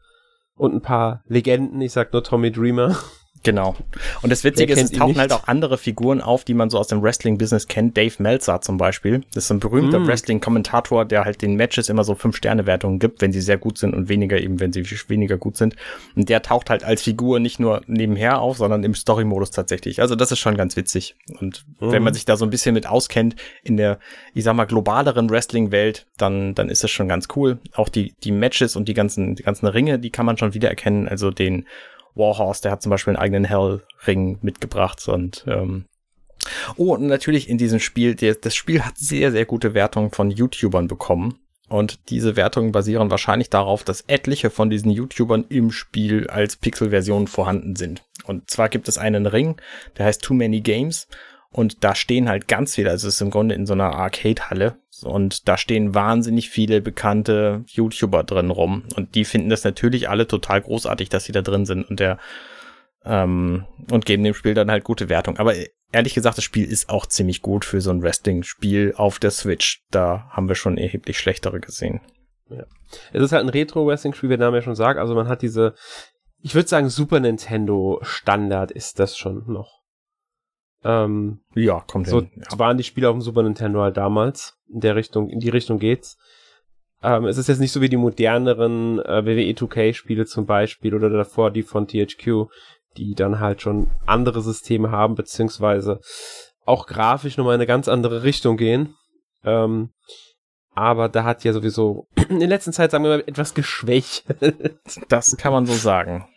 [0.56, 1.82] und ein paar Legenden.
[1.82, 2.96] Ich sag nur Tommy Dreamer.
[3.44, 3.76] Genau.
[4.22, 6.88] Und das Witzige ist, es tauchen halt auch andere Figuren auf, die man so aus
[6.88, 7.98] dem Wrestling-Business kennt.
[7.98, 9.24] Dave Meltzer zum Beispiel.
[9.34, 10.08] Das ist ein berühmter mm.
[10.08, 14.10] Wrestling-Kommentator, der halt den Matches immer so Fünf-Sterne-Wertungen gibt, wenn sie sehr gut sind und
[14.10, 15.76] weniger eben, wenn sie weniger gut sind.
[16.16, 20.02] Und der taucht halt als Figur nicht nur nebenher auf, sondern im Story-Modus tatsächlich.
[20.02, 21.16] Also das ist schon ganz witzig.
[21.40, 21.92] Und mm.
[21.92, 23.98] wenn man sich da so ein bisschen mit auskennt in der,
[24.36, 27.58] ich sag mal, globaleren Wrestling-Welt, dann, dann ist das schon ganz cool.
[27.74, 31.08] Auch die, die Matches und die ganzen, die ganzen Ringe, die kann man schon wiedererkennen.
[31.08, 31.66] Also den
[32.16, 35.86] Warhorse, der hat zum Beispiel einen eigenen Hell-Ring mitgebracht und ähm,
[36.76, 40.32] Oh, und natürlich in diesem Spiel, der, das Spiel hat sehr, sehr gute Wertungen von
[40.32, 41.38] YouTubern bekommen.
[41.70, 47.28] Und diese Wertungen basieren wahrscheinlich darauf, dass etliche von diesen YouTubern im Spiel als Pixel-Version
[47.28, 48.04] vorhanden sind.
[48.26, 49.56] Und zwar gibt es einen Ring,
[49.98, 51.08] der heißt Too Many Games.
[51.54, 54.78] Und da stehen halt ganz viele, also es ist im Grunde in so einer Arcade-Halle.
[55.04, 58.84] Und da stehen wahnsinnig viele bekannte YouTuber drin rum.
[58.96, 61.90] Und die finden das natürlich alle total großartig, dass sie da drin sind.
[61.90, 62.20] Und der,
[63.04, 65.38] ähm, und geben dem Spiel dann halt gute Wertung.
[65.38, 65.54] Aber
[65.92, 69.84] ehrlich gesagt, das Spiel ist auch ziemlich gut für so ein Wrestling-Spiel auf der Switch.
[69.92, 72.00] Da haben wir schon erheblich schlechtere gesehen.
[72.50, 72.64] Ja.
[73.12, 75.00] Es ist halt ein Retro-Wrestling-Spiel, wie der Name ja schon sagt.
[75.00, 75.74] Also man hat diese,
[76.42, 79.81] ich würde sagen, Super Nintendo-Standard ist das schon noch.
[80.84, 82.32] Ähm, ja, kommt so hin.
[82.36, 82.60] Ja.
[82.60, 84.58] waren die Spiele auf dem Super Nintendo halt damals.
[84.68, 86.18] In der Richtung, in die Richtung geht's.
[87.04, 90.94] Ähm, es ist jetzt nicht so wie die moderneren äh, WWE 2K Spiele zum Beispiel
[90.94, 92.48] oder davor die von THQ,
[92.98, 96.00] die dann halt schon andere Systeme haben, beziehungsweise
[96.66, 98.96] auch grafisch nochmal in eine ganz andere Richtung gehen.
[99.44, 99.92] Ähm,
[100.74, 104.26] aber da hat ja sowieso in der letzten Zeit, sagen wir mal, etwas geschwächt.
[105.10, 106.28] Das kann man so sagen.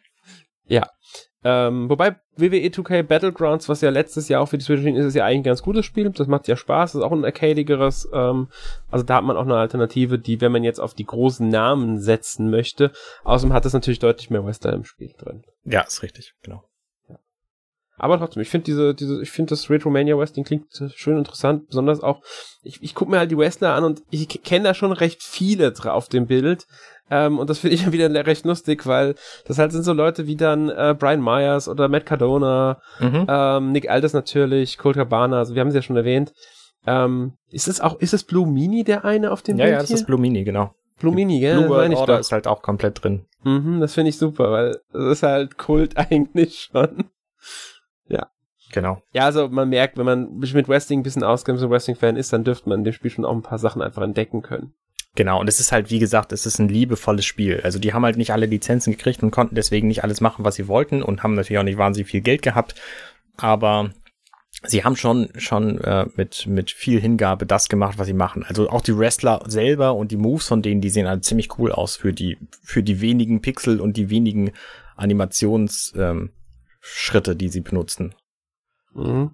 [0.67, 0.89] Ja.
[1.45, 5.15] Ähm, wobei WWE 2K Battlegrounds, was ja letztes Jahr auch für die Switch ist, ist
[5.15, 6.11] ja eigentlich ein ganz gutes Spiel.
[6.11, 8.09] Das macht ja Spaß, das ist auch ein arcadigeres.
[8.13, 8.49] Ähm,
[8.91, 11.99] also da hat man auch eine Alternative, die, wenn man jetzt auf die großen Namen
[11.99, 12.93] setzen möchte,
[13.25, 15.45] außerdem hat es natürlich deutlich mehr Western im Spiel drin.
[15.65, 16.65] Ja, ist richtig, genau.
[17.97, 22.01] Aber trotzdem, ich finde diese, diese, ich finde das Retromania Wrestling klingt schön interessant, besonders
[22.01, 22.23] auch,
[22.63, 25.73] ich, ich gucke mir halt die Wrestler an und ich kenne da schon recht viele
[25.85, 26.67] auf dem Bild.
[27.11, 29.15] Ähm, und das finde ich dann wieder recht lustig, weil
[29.47, 33.27] das halt sind so Leute wie dann äh, Brian Myers oder Matt Cardona, mhm.
[33.29, 36.33] ähm, Nick Aldis natürlich, Colt Cabana, also wir haben sie ja schon erwähnt.
[36.87, 39.73] Ähm, ist es auch, ist es Blue Mini der eine auf dem ja, Bild?
[39.73, 40.75] Ja, ja, das ist Blue Mini, genau.
[40.99, 41.59] Blue Mini, gell?
[41.59, 43.27] Blue World Order ist halt auch komplett drin.
[43.43, 47.05] Mhm, das finde ich super, weil das ist halt Kult eigentlich schon.
[48.09, 48.31] Ja.
[48.73, 49.03] Genau.
[49.12, 52.33] Ja, also man merkt, wenn man sich mit Wrestling ein bisschen auskennt, so Wrestling-Fan ist,
[52.33, 54.75] dann dürfte man in dem Spiel schon auch ein paar Sachen einfach entdecken können.
[55.17, 57.61] Genau, und es ist halt, wie gesagt, es ist ein liebevolles Spiel.
[57.62, 60.57] Also die haben halt nicht alle Lizenzen gekriegt und konnten deswegen nicht alles machen, was
[60.57, 62.75] sie wollten und haben natürlich auch nicht wahnsinnig viel Geld gehabt.
[63.37, 63.90] Aber
[64.64, 68.45] sie haben schon schon äh, mit mit viel Hingabe das gemacht, was sie machen.
[68.49, 71.71] Also auch die Wrestler selber und die Moves von denen, die sehen halt ziemlich cool
[71.71, 74.51] aus für die für die wenigen Pixel und die wenigen
[74.97, 76.31] Animationsschritte, ähm,
[76.87, 78.14] Schritte, die sie benutzen.
[78.92, 79.31] Mhm.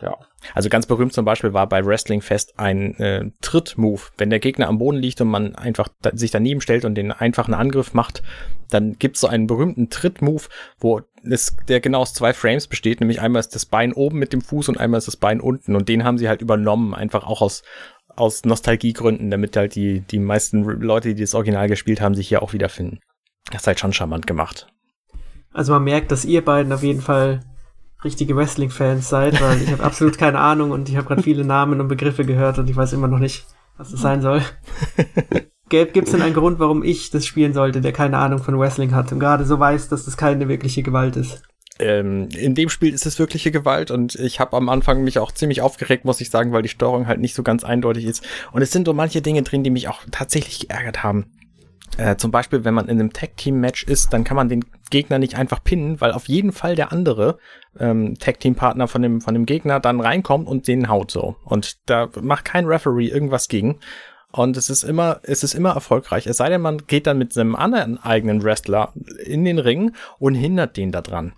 [0.00, 0.16] Ja.
[0.54, 4.00] Also ganz berühmt zum Beispiel war bei Wrestling Fest ein äh, Tritt-Move.
[4.16, 7.12] Wenn der Gegner am Boden liegt und man einfach da, sich daneben stellt und den
[7.12, 8.22] einfachen Angriff macht,
[8.70, 10.44] dann gibt's so einen berühmten Tritt-Move,
[10.80, 14.32] wo es, der genau aus zwei Frames besteht, nämlich einmal ist das Bein oben mit
[14.32, 15.76] dem Fuß und einmal ist das Bein unten.
[15.76, 17.62] Und den haben sie halt übernommen, einfach auch aus,
[18.08, 22.42] aus Nostalgiegründen, damit halt die, die meisten Leute, die das Original gespielt haben, sich hier
[22.42, 22.98] auch wiederfinden.
[23.52, 24.72] Das ist halt schon charmant gemacht.
[25.52, 27.40] Also man merkt, dass ihr beiden auf jeden Fall
[28.04, 31.80] richtige Wrestling-Fans seid, weil ich habe absolut keine Ahnung und ich habe gerade viele Namen
[31.80, 34.42] und Begriffe gehört und ich weiß immer noch nicht, was es sein soll.
[35.68, 38.94] Gibt es denn einen Grund, warum ich das spielen sollte, der keine Ahnung von Wrestling
[38.94, 41.42] hat und gerade so weiß, dass das keine wirkliche Gewalt ist?
[41.78, 45.32] Ähm, in dem Spiel ist es wirkliche Gewalt und ich habe am Anfang mich auch
[45.32, 48.22] ziemlich aufgeregt, muss ich sagen, weil die Steuerung halt nicht so ganz eindeutig ist.
[48.52, 51.26] Und es sind so manche Dinge drin, die mich auch tatsächlich geärgert haben.
[51.98, 55.36] Äh, zum Beispiel, wenn man in einem Tag-Team-Match ist, dann kann man den Gegner nicht
[55.36, 57.38] einfach pinnen, weil auf jeden Fall der andere
[57.78, 61.36] ähm, Tag-Team-Partner von dem, von dem Gegner dann reinkommt und den haut so.
[61.44, 63.78] Und da macht kein Referee irgendwas gegen.
[64.32, 66.26] Und es ist immer, es ist immer erfolgreich.
[66.26, 70.34] Es sei denn, man geht dann mit seinem anderen eigenen Wrestler in den Ring und
[70.34, 71.34] hindert den da dran.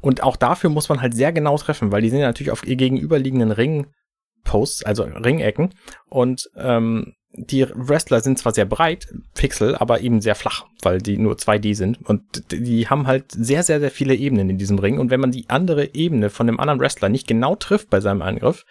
[0.00, 2.66] Und auch dafür muss man halt sehr genau treffen, weil die sind ja natürlich auf
[2.66, 5.74] ihr gegenüberliegenden Ringposts, also Ringecken.
[6.08, 11.18] Und ähm, die Wrestler sind zwar sehr breit, Pixel, aber eben sehr flach, weil die
[11.18, 11.98] nur 2D sind.
[12.08, 14.98] Und die haben halt sehr, sehr, sehr viele Ebenen in diesem Ring.
[14.98, 18.22] Und wenn man die andere Ebene von dem anderen Wrestler nicht genau trifft bei seinem
[18.22, 18.64] Angriff,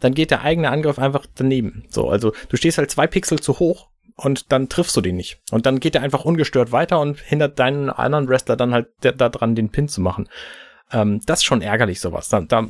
[0.00, 1.84] dann geht der eigene Angriff einfach daneben.
[1.90, 5.40] So, also du stehst halt zwei Pixel zu hoch und dann triffst du den nicht.
[5.52, 9.54] Und dann geht er einfach ungestört weiter und hindert deinen anderen Wrestler dann halt daran,
[9.54, 10.28] den Pin zu machen.
[10.90, 12.28] Ähm, das ist schon ärgerlich, sowas.
[12.28, 12.66] Da, da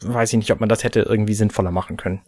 [0.00, 2.22] weiß ich nicht, ob man das hätte irgendwie sinnvoller machen können.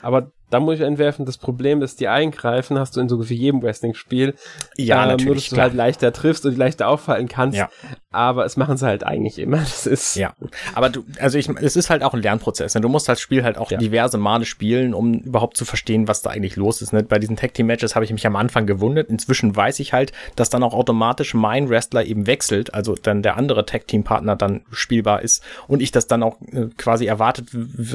[0.00, 3.34] Aber da muss ich entwerfen, das Problem ist, die eingreifen hast du in so wie
[3.34, 4.34] jedem Wrestling-Spiel.
[4.76, 5.26] Ja, ähm, natürlich.
[5.26, 7.58] Nur, dass du halt leichter triffst und die leichter auffallen kannst.
[7.58, 7.68] Ja.
[8.10, 9.56] Aber es machen sie halt eigentlich immer.
[9.76, 10.14] Das ist.
[10.14, 10.32] Ja.
[10.74, 12.74] Aber du, also ich, es ist halt auch ein Lernprozess.
[12.74, 12.80] Ne?
[12.80, 13.78] Du musst das Spiel halt auch ja.
[13.78, 16.92] diverse Male spielen, um überhaupt zu verstehen, was da eigentlich los ist.
[16.92, 17.02] Ne?
[17.02, 19.10] Bei diesen Tag-Team-Matches habe ich mich am Anfang gewundert.
[19.10, 23.36] Inzwischen weiß ich halt, dass dann auch automatisch mein Wrestler eben wechselt, also dann der
[23.36, 27.48] andere Tag-Team-Partner dann spielbar ist und ich das dann auch äh, quasi erwartet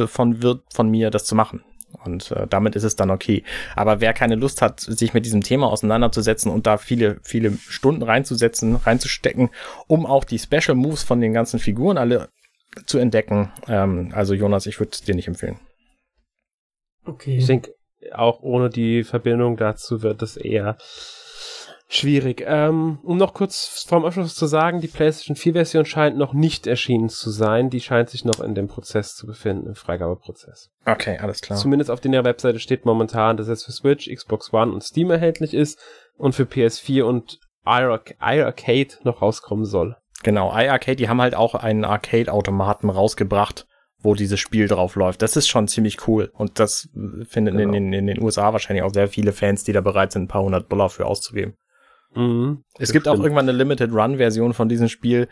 [0.07, 1.63] von wird von mir, das zu machen.
[2.03, 3.43] Und äh, damit ist es dann okay.
[3.75, 8.01] Aber wer keine Lust hat, sich mit diesem Thema auseinanderzusetzen und da viele, viele Stunden
[8.01, 9.49] reinzusetzen, reinzustecken,
[9.87, 12.29] um auch die Special Moves von den ganzen Figuren alle
[12.85, 15.59] zu entdecken, ähm, also Jonas, ich würde es dir nicht empfehlen.
[17.05, 17.37] Okay.
[17.37, 17.73] Ich denke,
[18.13, 20.77] auch ohne die Verbindung dazu wird es eher
[21.93, 22.41] Schwierig.
[22.47, 26.65] Ähm, um noch kurz vorm Abschluss zu sagen, die PlayStation 4 Version scheint noch nicht
[26.65, 27.69] erschienen zu sein.
[27.69, 30.71] Die scheint sich noch in dem Prozess zu befinden, im Freigabeprozess.
[30.85, 31.59] Okay, alles klar.
[31.59, 35.53] Zumindest auf der Webseite steht momentan, dass es für Switch, Xbox One und Steam erhältlich
[35.53, 35.79] ist
[36.15, 39.97] und für PS4 und iArcade noch rauskommen soll.
[40.23, 43.67] Genau, iArcade, die haben halt auch einen Arcade-Automaten rausgebracht,
[43.99, 45.21] wo dieses Spiel drauf läuft.
[45.21, 46.31] Das ist schon ziemlich cool.
[46.35, 46.87] Und das
[47.27, 47.73] finden genau.
[47.73, 50.27] in, in, in den USA wahrscheinlich auch sehr viele Fans, die da bereit sind, ein
[50.29, 51.57] paar hundert Dollar für auszugeben.
[52.13, 53.19] Mhm, es gibt stimmt.
[53.19, 55.27] auch irgendwann eine Limited Run Version von diesem Spiel.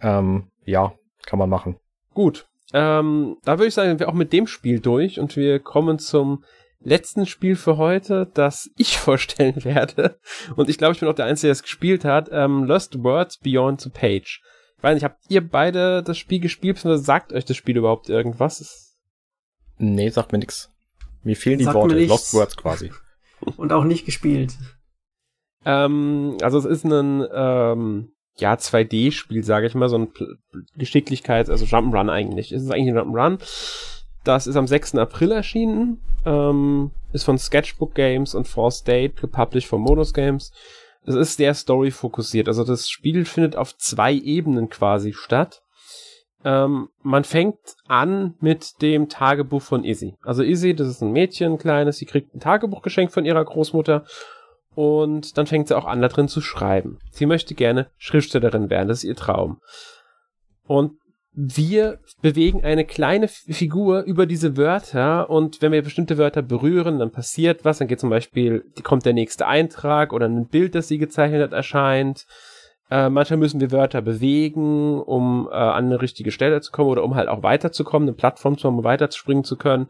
[0.00, 0.94] Ähm, ja,
[1.26, 1.76] kann man machen.
[2.14, 2.46] Gut.
[2.72, 6.44] Ähm, da würde ich sagen, wir auch mit dem Spiel durch und wir kommen zum
[6.80, 10.18] letzten Spiel für heute, das ich vorstellen werde.
[10.56, 12.28] Und ich glaube, ich bin auch der Einzige, der es gespielt hat.
[12.32, 14.42] Ähm, Lost Words Beyond the Page.
[14.76, 18.08] Ich weiß nicht, habt ihr beide das Spiel gespielt, oder sagt euch das Spiel überhaupt
[18.08, 18.94] irgendwas?
[19.78, 20.70] Nee, sagt mir nix.
[21.22, 22.04] Mir fehlen die sagt Worte.
[22.04, 22.92] Lost Words quasi.
[23.56, 24.54] Und auch nicht gespielt.
[25.66, 30.08] Ähm, also es ist ein ähm, ja 2D-Spiel, sage ich mal, so ein
[30.76, 32.52] Geschicklichkeit, also Jump'n'Run eigentlich.
[32.52, 33.38] Es ist eigentlich ein Jump'n'Run.
[34.24, 34.94] Das ist am 6.
[34.96, 40.52] April erschienen, ähm, ist von Sketchbook Games und Force State, gepublished von Modus Games.
[41.04, 45.62] Es ist sehr story-fokussiert, also das Spiel findet auf zwei Ebenen quasi statt.
[46.44, 50.16] Ähm, man fängt an mit dem Tagebuch von Izzy.
[50.22, 53.44] Also Izzy, das ist ein Mädchen, ein kleines, sie kriegt ein Tagebuch geschenkt von ihrer
[53.44, 54.04] Großmutter
[54.76, 56.98] und dann fängt sie auch an, da drin zu schreiben.
[57.10, 59.58] Sie möchte gerne Schriftstellerin werden, das ist ihr Traum.
[60.66, 60.98] Und
[61.32, 67.10] wir bewegen eine kleine Figur über diese Wörter und wenn wir bestimmte Wörter berühren, dann
[67.10, 70.98] passiert was, dann geht zum Beispiel, kommt der nächste Eintrag oder ein Bild, das sie
[70.98, 72.26] gezeichnet hat, erscheint.
[72.90, 77.02] Äh, manchmal müssen wir Wörter bewegen, um äh, an eine richtige Stelle zu kommen oder
[77.02, 79.88] um halt auch weiterzukommen, eine Plattform zu haben, um weiterzuspringen zu können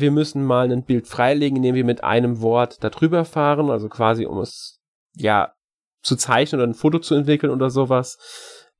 [0.00, 4.26] wir müssen mal ein Bild freilegen, indem wir mit einem Wort darüber fahren, also quasi
[4.26, 4.80] um es
[5.14, 5.52] ja
[6.02, 8.18] zu zeichnen oder ein Foto zu entwickeln oder sowas.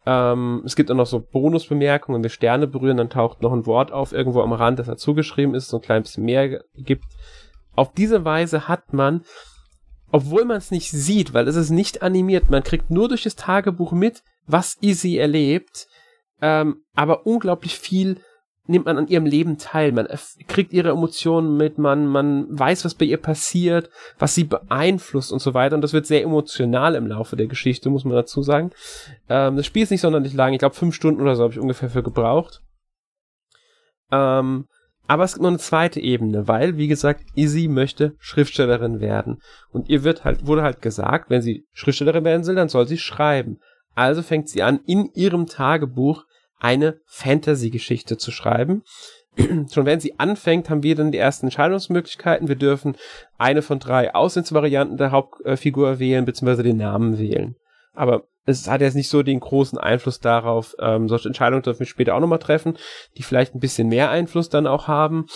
[0.04, 3.66] Ähm, es gibt auch noch so Bonusbemerkungen, wenn wir Sterne berühren, dann taucht noch ein
[3.66, 7.04] Wort auf irgendwo am Rand, das dazu geschrieben ist, so ein klein bisschen mehr gibt.
[7.74, 9.24] Auf diese Weise hat man,
[10.12, 13.34] obwohl man es nicht sieht, weil es ist nicht animiert, man kriegt nur durch das
[13.34, 15.88] Tagebuch mit, was Easy erlebt,
[16.40, 18.20] ähm, aber unglaublich viel
[18.68, 20.08] nimmt man an ihrem Leben teil, man
[20.48, 25.40] kriegt ihre Emotionen mit, man, man weiß, was bei ihr passiert, was sie beeinflusst und
[25.40, 25.74] so weiter.
[25.74, 28.70] Und das wird sehr emotional im Laufe der Geschichte, muss man dazu sagen.
[29.28, 31.60] Ähm, das Spiel ist nicht sonderlich lang, ich glaube fünf Stunden oder so habe ich
[31.60, 32.62] ungefähr für gebraucht.
[34.10, 34.66] Ähm,
[35.08, 39.40] aber es gibt noch eine zweite Ebene, weil, wie gesagt, Izzy möchte Schriftstellerin werden.
[39.70, 42.98] Und ihr wird halt, wurde halt gesagt, wenn sie Schriftstellerin werden will, dann soll sie
[42.98, 43.58] schreiben.
[43.94, 46.24] Also fängt sie an, in ihrem Tagebuch
[46.58, 48.82] eine Fantasy-Geschichte zu schreiben.
[49.72, 52.48] Schon wenn sie anfängt, haben wir dann die ersten Entscheidungsmöglichkeiten.
[52.48, 52.96] Wir dürfen
[53.38, 57.56] eine von drei Aussichtsvarianten der Hauptfigur wählen, beziehungsweise den Namen wählen.
[57.92, 60.74] Aber es hat jetzt nicht so den großen Einfluss darauf.
[60.78, 62.78] Ähm, solche Entscheidungen dürfen wir später auch nochmal treffen,
[63.16, 65.26] die vielleicht ein bisschen mehr Einfluss dann auch haben.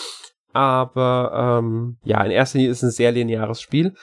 [0.53, 3.93] Aber ähm, ja, in erster Linie ist es ein sehr lineares Spiel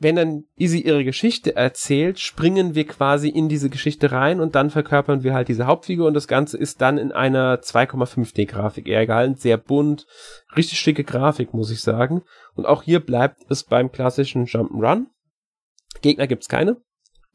[0.00, 4.70] wenn dann Izzy ihre Geschichte erzählt, springen wir quasi in diese Geschichte rein und dann
[4.70, 9.06] verkörpern wir halt diese Hauptfigur und das Ganze ist dann in einer 2,5D Grafik eher
[9.06, 10.06] gehalten, sehr bunt,
[10.56, 12.22] richtig schicke Grafik, muss ich sagen.
[12.54, 15.06] Und auch hier bleibt es beim klassischen Jump'n'Run.
[16.00, 16.78] Gegner gibt's keine.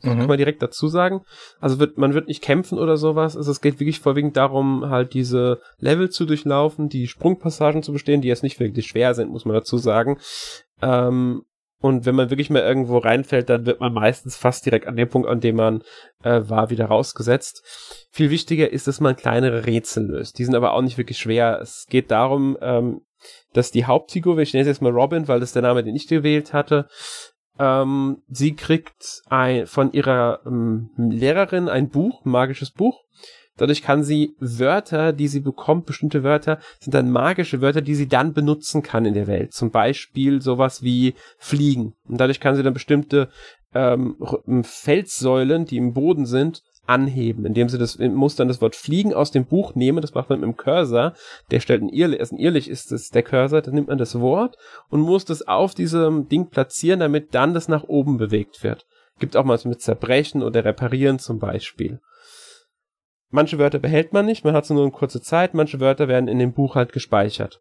[0.01, 0.17] Mhm.
[0.17, 1.21] Kann man direkt dazu sagen.
[1.59, 3.37] Also wird, man wird nicht kämpfen oder sowas.
[3.37, 8.21] Also es geht wirklich vorwiegend darum, halt diese Level zu durchlaufen, die Sprungpassagen zu bestehen,
[8.21, 10.17] die jetzt nicht wirklich schwer sind, muss man dazu sagen.
[10.81, 11.43] Ähm,
[11.79, 15.09] und wenn man wirklich mal irgendwo reinfällt, dann wird man meistens fast direkt an dem
[15.09, 15.83] Punkt, an dem man
[16.23, 18.07] äh, war, wieder rausgesetzt.
[18.11, 20.39] Viel wichtiger ist, dass man kleinere Rätsel löst.
[20.39, 21.59] Die sind aber auch nicht wirklich schwer.
[21.61, 23.01] Es geht darum, ähm,
[23.53, 26.07] dass die Hauptfigur, ich nenne es jetzt mal Robin, weil das der Name, den ich
[26.07, 26.87] gewählt hatte,
[27.59, 33.01] ähm, sie kriegt ein, von ihrer ähm, Lehrerin ein Buch, ein magisches Buch,
[33.57, 38.07] Dadurch kann sie Wörter, die sie bekommt, bestimmte Wörter, sind dann magische Wörter, die sie
[38.07, 39.53] dann benutzen kann in der Welt.
[39.53, 41.93] Zum Beispiel sowas wie fliegen.
[42.07, 43.29] Und dadurch kann sie dann bestimmte
[43.73, 44.17] ähm,
[44.63, 49.31] Felssäulen, die im Boden sind, anheben, indem sie das muss dann das Wort fliegen aus
[49.31, 51.13] dem Buch nehmen, das macht man mit dem Cursor,
[51.51, 54.19] der stellt ein Irrlich, also ein Irrlich ist es der Cursor, dann nimmt man das
[54.19, 54.57] Wort
[54.89, 58.85] und muss das auf diesem Ding platzieren, damit dann das nach oben bewegt wird.
[59.19, 61.99] Gibt auch mal so mit Zerbrechen oder Reparieren zum Beispiel.
[63.35, 66.29] Manche Wörter behält man nicht, man hat sie nur eine kurze Zeit, manche Wörter werden
[66.29, 67.59] in dem Buch halt gespeichert.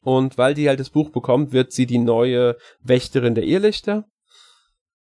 [0.00, 4.04] Und weil die halt das Buch bekommt, wird sie die neue Wächterin der Irrlichter.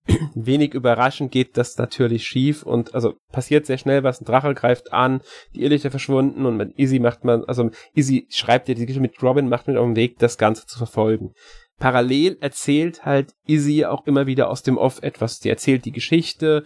[0.35, 4.93] Wenig überraschend geht das natürlich schief und also passiert sehr schnell was, ein Drache greift
[4.93, 5.21] an,
[5.55, 9.23] die Irrlichter verschwunden und mit Izzy macht man, also Izzy schreibt ja die Geschichte mit
[9.23, 11.33] Robin, macht mit auf den Weg, das Ganze zu verfolgen.
[11.79, 15.39] Parallel erzählt halt Izzy auch immer wieder aus dem Off etwas.
[15.39, 16.63] Die erzählt die Geschichte,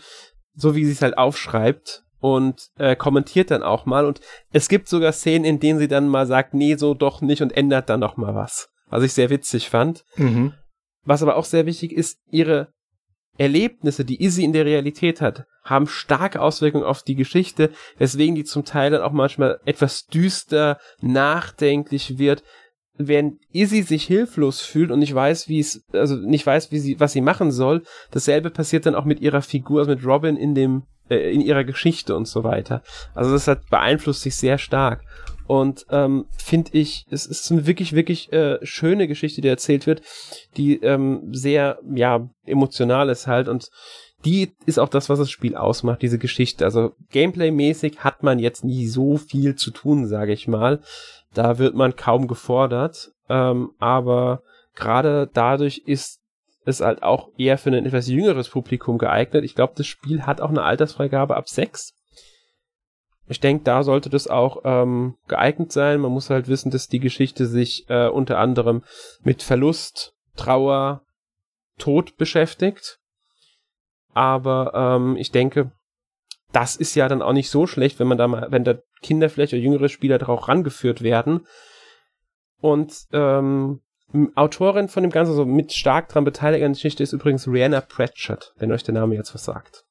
[0.55, 4.05] so wie sie es halt aufschreibt und äh, kommentiert dann auch mal.
[4.05, 7.41] Und es gibt sogar Szenen, in denen sie dann mal sagt, nee, so doch nicht
[7.41, 8.69] und ändert dann noch mal was.
[8.89, 10.03] Was ich sehr witzig fand.
[10.15, 10.53] Mhm.
[11.03, 12.69] Was aber auch sehr wichtig ist, ihre
[13.37, 18.43] Erlebnisse, die Izzy in der Realität hat, haben starke Auswirkungen auf die Geschichte, weswegen die
[18.43, 22.43] zum Teil dann auch manchmal etwas düster, nachdenklich wird,
[22.97, 26.99] während Izzy sich hilflos fühlt und nicht weiß, wie es, also nicht weiß, wie sie,
[26.99, 27.83] was sie machen soll.
[28.11, 31.63] Dasselbe passiert dann auch mit ihrer Figur, also mit Robin in dem äh, in ihrer
[31.63, 32.81] Geschichte und so weiter.
[33.13, 35.03] Also das hat beeinflusst sich sehr stark.
[35.47, 40.01] Und ähm, finde ich, es ist eine wirklich, wirklich äh, schöne Geschichte, die erzählt wird,
[40.57, 43.69] die ähm, sehr, ja, emotional ist halt und
[44.25, 46.65] die ist auch das, was das Spiel ausmacht, diese Geschichte.
[46.65, 50.81] Also Gameplay-mäßig hat man jetzt nie so viel zu tun, sage ich mal.
[51.33, 54.41] Da wird man kaum gefordert, ähm, aber
[54.75, 56.19] gerade dadurch ist
[56.67, 59.45] ist halt auch eher für ein etwas jüngeres Publikum geeignet.
[59.45, 61.93] Ich glaube, das Spiel hat auch eine Altersfreigabe ab 6.
[63.29, 65.99] Ich denke, da sollte das auch ähm, geeignet sein.
[65.99, 68.83] Man muss halt wissen, dass die Geschichte sich äh, unter anderem
[69.21, 71.03] mit Verlust, Trauer,
[71.77, 72.99] Tod beschäftigt.
[74.13, 75.71] Aber ähm, ich denke,
[76.51, 79.29] das ist ja dann auch nicht so schlecht, wenn man da mal, wenn da Kinder
[79.29, 81.45] vielleicht oder jüngere Spieler darauf rangeführt werden.
[82.59, 83.81] Und ähm,
[84.35, 87.81] Autorin von dem Ganzen, so mit stark dran beteiligt an der Geschichte, ist übrigens Rihanna
[87.81, 89.85] Pratchett, wenn euch der Name jetzt was sagt.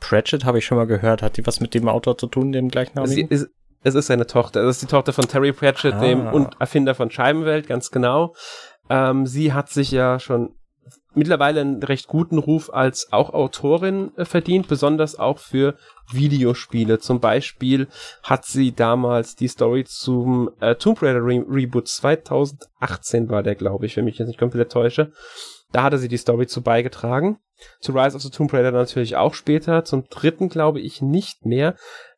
[0.00, 1.22] Pratchett habe ich schon mal gehört.
[1.22, 3.12] Hat die was mit dem Autor zu tun, dem gleichen Namen?
[3.28, 3.48] Ist,
[3.82, 4.62] es ist seine Tochter.
[4.62, 6.00] Es ist die Tochter von Terry Pratchett, ah.
[6.00, 8.34] dem und Erfinder von Scheibenwelt, ganz genau.
[8.88, 10.54] Ähm, sie hat sich ja schon
[11.14, 15.74] mittlerweile einen recht guten Ruf als auch Autorin äh, verdient, besonders auch für
[16.10, 16.98] Videospiele.
[16.98, 17.88] Zum Beispiel
[18.22, 23.86] hat sie damals die Story zum äh, Tomb Raider Re Reboot 2018 war der, glaube
[23.86, 25.12] ich, wenn mich jetzt nicht komplett täusche.
[25.72, 27.38] Da hatte sie die Story zu beigetragen.
[27.80, 29.84] Zu Rise of the Tomb Raider natürlich auch später.
[29.84, 31.76] Zum dritten glaube ich nicht mehr.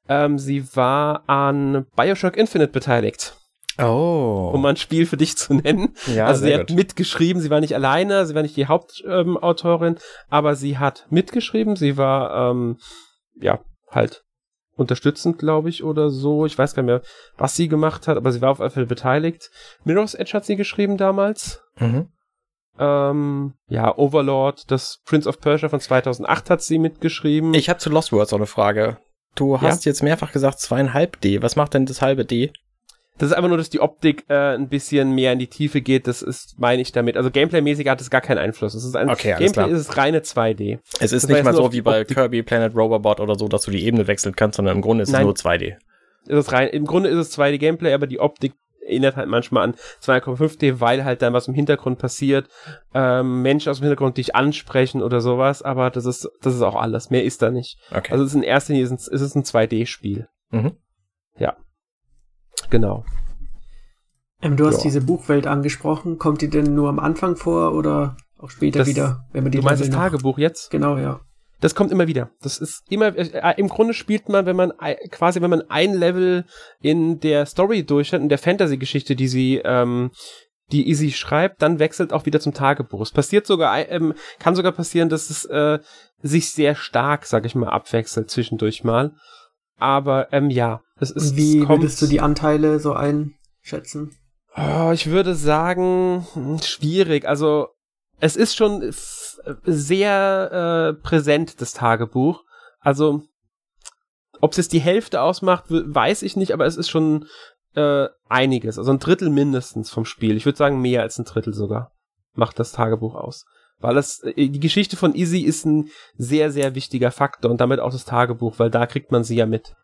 [0.08, 3.36] Ähm, sie war an Bioshock Infinite beteiligt.
[3.78, 4.50] Oh.
[4.52, 5.94] Um ein Spiel für dich zu nennen.
[6.06, 6.76] Ja, also sie hat gut.
[6.76, 9.98] mitgeschrieben, sie war nicht alleine, sie war nicht die Hauptautorin, ähm,
[10.28, 12.78] aber sie hat mitgeschrieben, sie war ähm,
[13.40, 13.60] ja
[13.90, 14.24] halt
[14.74, 16.46] unterstützend, glaube ich, oder so.
[16.46, 17.02] Ich weiß gar nicht mehr,
[17.36, 19.50] was sie gemacht hat, aber sie war auf jeden Fall beteiligt.
[19.84, 21.62] Mirror's Edge hat sie geschrieben damals.
[21.78, 22.08] Mhm.
[22.78, 27.54] Ähm, ja, Overlord, das Prince of Persia von 2008 hat sie mitgeschrieben.
[27.54, 28.98] Ich habe zu Lost Words auch eine Frage.
[29.34, 31.42] Du hast jetzt mehrfach gesagt zweieinhalb D.
[31.42, 32.52] Was macht denn das halbe D?
[33.18, 36.06] Das ist einfach nur, dass die Optik äh, ein bisschen mehr in die Tiefe geht.
[36.06, 37.16] Das ist, meine ich damit.
[37.16, 38.74] Also Gameplay-mäßig hat es gar keinen Einfluss.
[38.74, 39.68] Es ist ein Okay, Gameplay klar.
[39.68, 40.78] ist es reine 2D.
[40.98, 42.04] Es ist Das nicht mal so wie bei.
[42.04, 45.10] Kirby Planet Robobot oder so, dass du die Ebene wechseln kannst, sondern im Grunde ist
[45.10, 45.24] es Nein.
[45.24, 45.76] nur 2D.
[46.26, 48.54] Es ist rein, Im Grunde ist es 2D-Gameplay, aber die Optik
[48.84, 52.48] erinnert halt manchmal an 2,5D, weil halt dann was im Hintergrund passiert,
[52.94, 56.74] ähm, Menschen aus dem Hintergrund dich ansprechen oder sowas, aber das ist, das ist auch
[56.76, 57.10] alles.
[57.10, 57.78] Mehr ist da nicht.
[57.90, 58.10] Okay.
[58.12, 60.26] Also es ist in erster Linie ist es, es ein 2D-Spiel.
[60.50, 60.72] mhm.
[62.72, 63.04] Genau.
[64.40, 64.82] Ähm, du hast Ja.
[64.84, 66.18] diese Buchwelt angesprochen.
[66.18, 69.58] Kommt die denn nur am Anfang vor oder auch später Das- wieder, wenn man die
[69.58, 70.70] Du meinst das noch- Tagebuch jetzt?
[70.70, 71.20] Genau, ja.
[71.60, 72.30] Das kommt immer wieder.
[72.40, 75.92] Das ist immer, äh, im Grunde spielt man, wenn man ei- quasi, wenn man ein
[75.94, 76.44] Level
[76.80, 80.10] in der Story durch hat, in der Fantasy-Geschichte, die sie, ähm,
[80.72, 83.02] die Easy schreibt, dann wechselt auch wieder zum Tagebuch.
[83.02, 85.78] Es passiert sogar, ähm, kann sogar passieren, dass es äh,
[86.22, 89.12] sich sehr stark, sag ich mal, abwechselt zwischendurch mal.
[89.82, 91.34] Aber ähm, ja, es ist.
[91.34, 94.16] Wie es kommt, würdest du die Anteile so einschätzen?
[94.56, 97.26] Oh, ich würde sagen, hm, schwierig.
[97.26, 97.66] Also,
[98.20, 98.92] es ist schon
[99.64, 102.44] sehr äh, präsent, das Tagebuch.
[102.78, 103.22] Also,
[104.40, 107.26] ob es jetzt die Hälfte ausmacht, weiß ich nicht, aber es ist schon
[107.74, 108.78] äh, einiges.
[108.78, 110.36] Also ein Drittel mindestens vom Spiel.
[110.36, 111.90] Ich würde sagen, mehr als ein Drittel sogar
[112.34, 113.46] macht das Tagebuch aus.
[113.82, 117.80] Weil das, äh, die Geschichte von Izzy ist ein sehr, sehr wichtiger Faktor und damit
[117.80, 119.74] auch das Tagebuch, weil da kriegt man sie ja mit.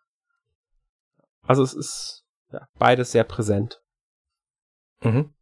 [1.43, 3.81] Also es ist ja, beides sehr präsent.
[5.01, 5.33] Mhm.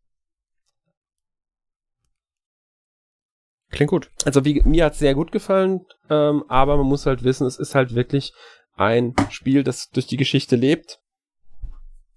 [3.69, 4.09] Klingt gut.
[4.25, 7.75] Also wie, mir hat's sehr gut gefallen, ähm, aber man muss halt wissen, es ist
[7.75, 8.33] halt wirklich
[8.75, 10.99] ein Spiel, das durch die Geschichte lebt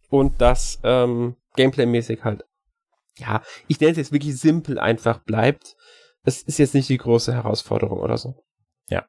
[0.08, 2.44] und das ähm, Gameplay-mäßig halt,
[3.16, 5.76] ja, ich nenne es jetzt wirklich simpel einfach bleibt.
[6.22, 8.42] Es ist jetzt nicht die große Herausforderung oder so.
[8.88, 9.06] Ja.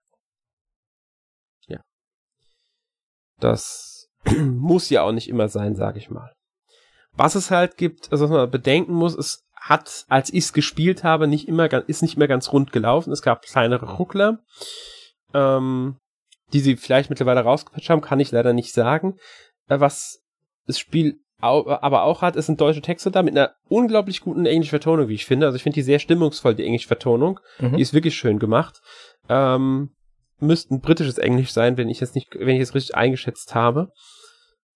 [1.68, 1.82] Ja.
[3.40, 4.10] Das
[4.40, 6.34] muss ja auch nicht immer sein, sage ich mal.
[7.14, 11.04] Was es halt gibt, also was man bedenken muss, es hat, als ich es gespielt
[11.04, 13.12] habe, nicht immer, ist nicht mehr ganz rund gelaufen.
[13.12, 14.40] Es gab kleinere Ruckler,
[15.34, 16.00] ähm,
[16.54, 19.18] die sie vielleicht mittlerweile rausgepatcht haben, kann ich leider nicht sagen.
[19.68, 20.24] Äh, was
[20.66, 24.70] das Spiel aber auch hat, es sind deutsche Texte da mit einer unglaublich guten englischen
[24.70, 25.48] Vertonung, wie ich finde.
[25.48, 27.40] Also ich finde die sehr stimmungsvoll, die englische Vertonung.
[27.60, 27.78] Mhm.
[27.78, 28.82] Die ist wirklich schön gemacht.
[29.28, 29.90] Ähm,
[30.40, 33.92] müsste ein britisches Englisch sein, wenn ich jetzt nicht, wenn ich es richtig eingeschätzt habe.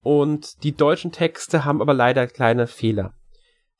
[0.01, 3.13] Und die deutschen Texte haben aber leider kleine Fehler.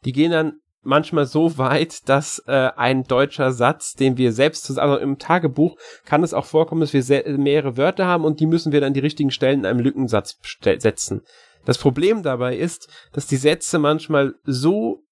[0.06, 0.54] Die gehen dann
[0.86, 5.78] manchmal so weit, dass äh, ein deutscher Satz, den wir selbst zusammen, also im Tagebuch
[6.06, 8.94] kann es auch vorkommen, dass wir mehrere Wörter haben und die müssen wir dann an
[8.94, 11.22] die richtigen Stellen in einem Lückensatz setzen.
[11.66, 15.03] Das Problem dabei ist, dass die Sätze manchmal so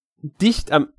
[0.42, 0.90] dicht am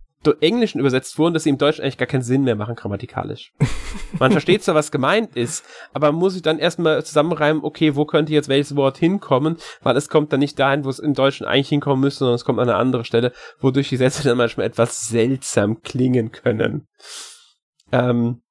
[0.41, 3.53] Englischen übersetzt wurden, dass sie im Deutschen eigentlich gar keinen Sinn mehr machen grammatikalisch.
[4.19, 8.05] Man versteht zwar, was gemeint ist, aber man muss sich dann erstmal zusammenreimen, okay, wo
[8.05, 11.47] könnte jetzt welches Wort hinkommen, weil es kommt dann nicht dahin, wo es im Deutschen
[11.47, 14.67] eigentlich hinkommen müsste, sondern es kommt an eine andere Stelle, wodurch die Sätze dann manchmal
[14.67, 16.87] etwas seltsam klingen können.
[17.93, 18.43] Ähm,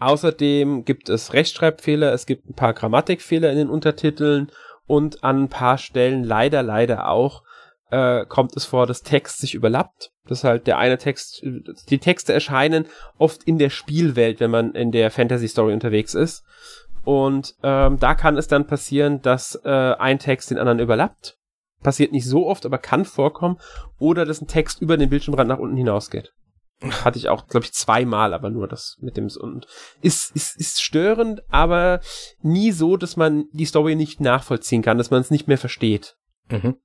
[0.00, 4.50] außerdem gibt es Rechtschreibfehler, es gibt ein paar Grammatikfehler in den Untertiteln
[4.88, 7.44] und an ein paar Stellen leider, leider auch
[7.90, 10.10] äh, kommt es vor, dass Text sich überlappt.
[10.26, 11.42] Das ist halt der eine Text,
[11.88, 12.86] die Texte erscheinen
[13.16, 16.44] oft in der Spielwelt, wenn man in der Fantasy Story unterwegs ist.
[17.04, 21.38] Und ähm, da kann es dann passieren, dass äh, ein Text den anderen überlappt.
[21.82, 23.58] Passiert nicht so oft, aber kann vorkommen.
[23.98, 26.32] Oder dass ein Text über den Bildschirmrand nach unten hinausgeht.
[26.80, 29.66] Hatte ich auch, glaube ich, zweimal, aber nur das mit dem und
[30.00, 32.00] ist, ist, ist störend, aber
[32.40, 36.16] nie so, dass man die Story nicht nachvollziehen kann, dass man es nicht mehr versteht.
[36.48, 36.76] Mhm.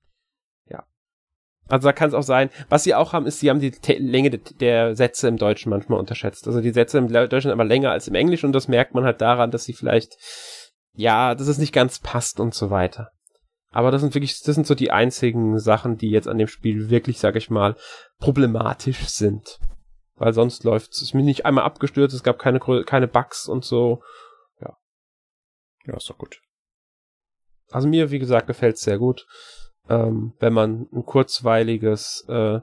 [1.67, 2.49] Also da kann es auch sein.
[2.69, 5.69] Was sie auch haben, ist, sie haben die Te Länge de der Sätze im Deutschen
[5.69, 6.47] manchmal unterschätzt.
[6.47, 9.05] Also die Sätze im Deutschen sind aber länger als im Englischen und das merkt man
[9.05, 10.17] halt daran, dass sie vielleicht,
[10.93, 13.09] ja, dass es nicht ganz passt und so weiter.
[13.71, 16.89] Aber das sind wirklich, das sind so die einzigen Sachen, die jetzt an dem Spiel
[16.89, 17.75] wirklich, sag ich mal,
[18.19, 19.57] problematisch sind.
[20.15, 23.65] Weil sonst läuft es, ist mir nicht einmal abgestürzt, es gab keine, keine Bugs und
[23.65, 24.01] so.
[25.85, 26.39] Ja, ist doch gut.
[27.71, 29.25] Also mir, wie gesagt, gefällt es sehr gut.
[29.89, 32.59] Ähm, wenn man ein kurzweiliges, äh,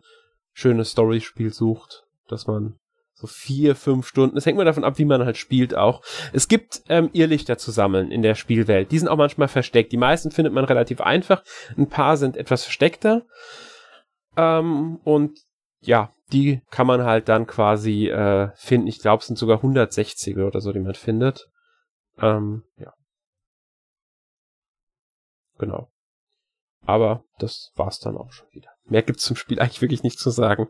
[0.52, 2.78] schönes Storyspiel sucht, dass man
[3.12, 6.02] so vier, fünf Stunden, es hängt mal davon ab, wie man halt spielt auch.
[6.32, 8.90] Es gibt ähm, Irrlichter zu sammeln in der Spielwelt.
[8.92, 9.92] Die sind auch manchmal versteckt.
[9.92, 11.44] Die meisten findet man relativ einfach.
[11.76, 13.26] Ein paar sind etwas versteckter.
[14.38, 15.38] Ähm, und
[15.80, 18.86] ja, die kann man halt dann quasi äh, finden.
[18.86, 21.48] Ich glaube, es sind sogar 160 oder so, die man findet.
[22.18, 22.92] Ähm, ja.
[25.58, 25.90] genau.
[26.82, 28.70] Aber das war's dann auch schon wieder.
[28.84, 30.68] Mehr gibt's zum Spiel eigentlich wirklich nicht zu sagen.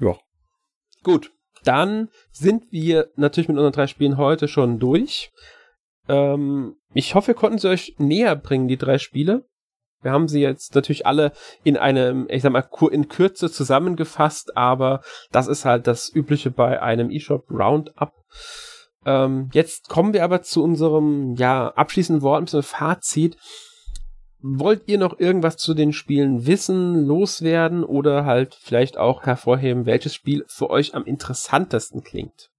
[0.00, 0.16] Ja.
[1.02, 1.32] Gut.
[1.64, 5.32] Dann sind wir natürlich mit unseren drei Spielen heute schon durch.
[6.08, 9.48] Ähm, ich hoffe, wir konnten sie euch näher bringen, die drei Spiele.
[10.02, 11.32] Wir haben sie jetzt natürlich alle
[11.64, 15.00] in einem, ich sag mal, in Kürze zusammengefasst, aber
[15.32, 18.12] das ist halt das Übliche bei einem eShop Roundup.
[19.04, 23.36] Ähm, jetzt kommen wir aber zu unserem, ja, abschließenden Wort, ein bisschen Fazit.
[24.40, 30.14] Wollt ihr noch irgendwas zu den Spielen wissen, loswerden oder halt vielleicht auch hervorheben, welches
[30.14, 32.50] Spiel für euch am interessantesten klingt?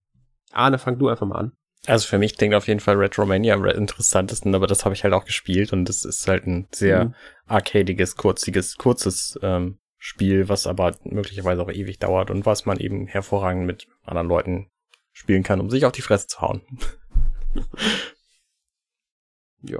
[0.51, 1.51] Arne, fang du einfach mal an.
[1.89, 5.13] Also für mich klingt auf jeden Fall Retromania am interessantesten, aber das habe ich halt
[5.13, 7.15] auch gespielt und das ist halt ein sehr mhm.
[7.47, 13.07] arcadiges, kurziges, kurzes ähm, Spiel, was aber möglicherweise auch ewig dauert und was man eben
[13.07, 14.69] hervorragend mit anderen Leuten
[15.13, 16.61] spielen kann, um sich auf die Fresse zu hauen.
[19.63, 19.79] ja.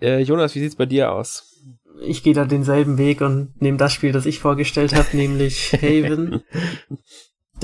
[0.00, 1.62] Äh, Jonas, wie sieht's bei dir aus?
[2.00, 6.42] Ich gehe da denselben Weg und nehme das Spiel, das ich vorgestellt habe, nämlich Haven.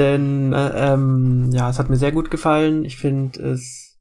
[0.00, 2.86] Denn äh, ähm, ja, es hat mir sehr gut gefallen.
[2.86, 3.98] Ich finde, es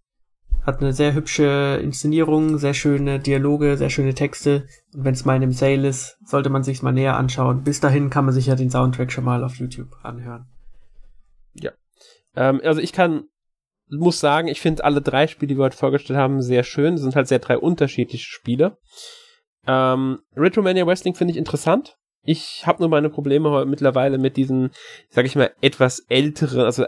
[0.66, 4.66] hat eine sehr hübsche Inszenierung, sehr schöne Dialoge, sehr schöne Texte.
[4.96, 7.64] Und wenn es mal in einem Sale ist, sollte man sich's mal näher anschauen.
[7.64, 10.48] Bis dahin kann man sich ja den Soundtrack schon mal auf YouTube anhören.
[11.54, 11.72] Ja.
[12.34, 13.26] Ähm, also ich kann
[13.90, 16.94] muss sagen, ich finde alle drei Spiele, die wir heute vorgestellt haben, sehr schön.
[16.94, 18.78] Das sind halt sehr drei unterschiedliche Spiele.
[19.68, 21.98] Ähm, Retromania Wrestling finde ich interessant.
[22.32, 24.70] Ich habe nur meine Probleme heute mittlerweile mit diesen,
[25.10, 26.86] sag ich mal, etwas älteren, also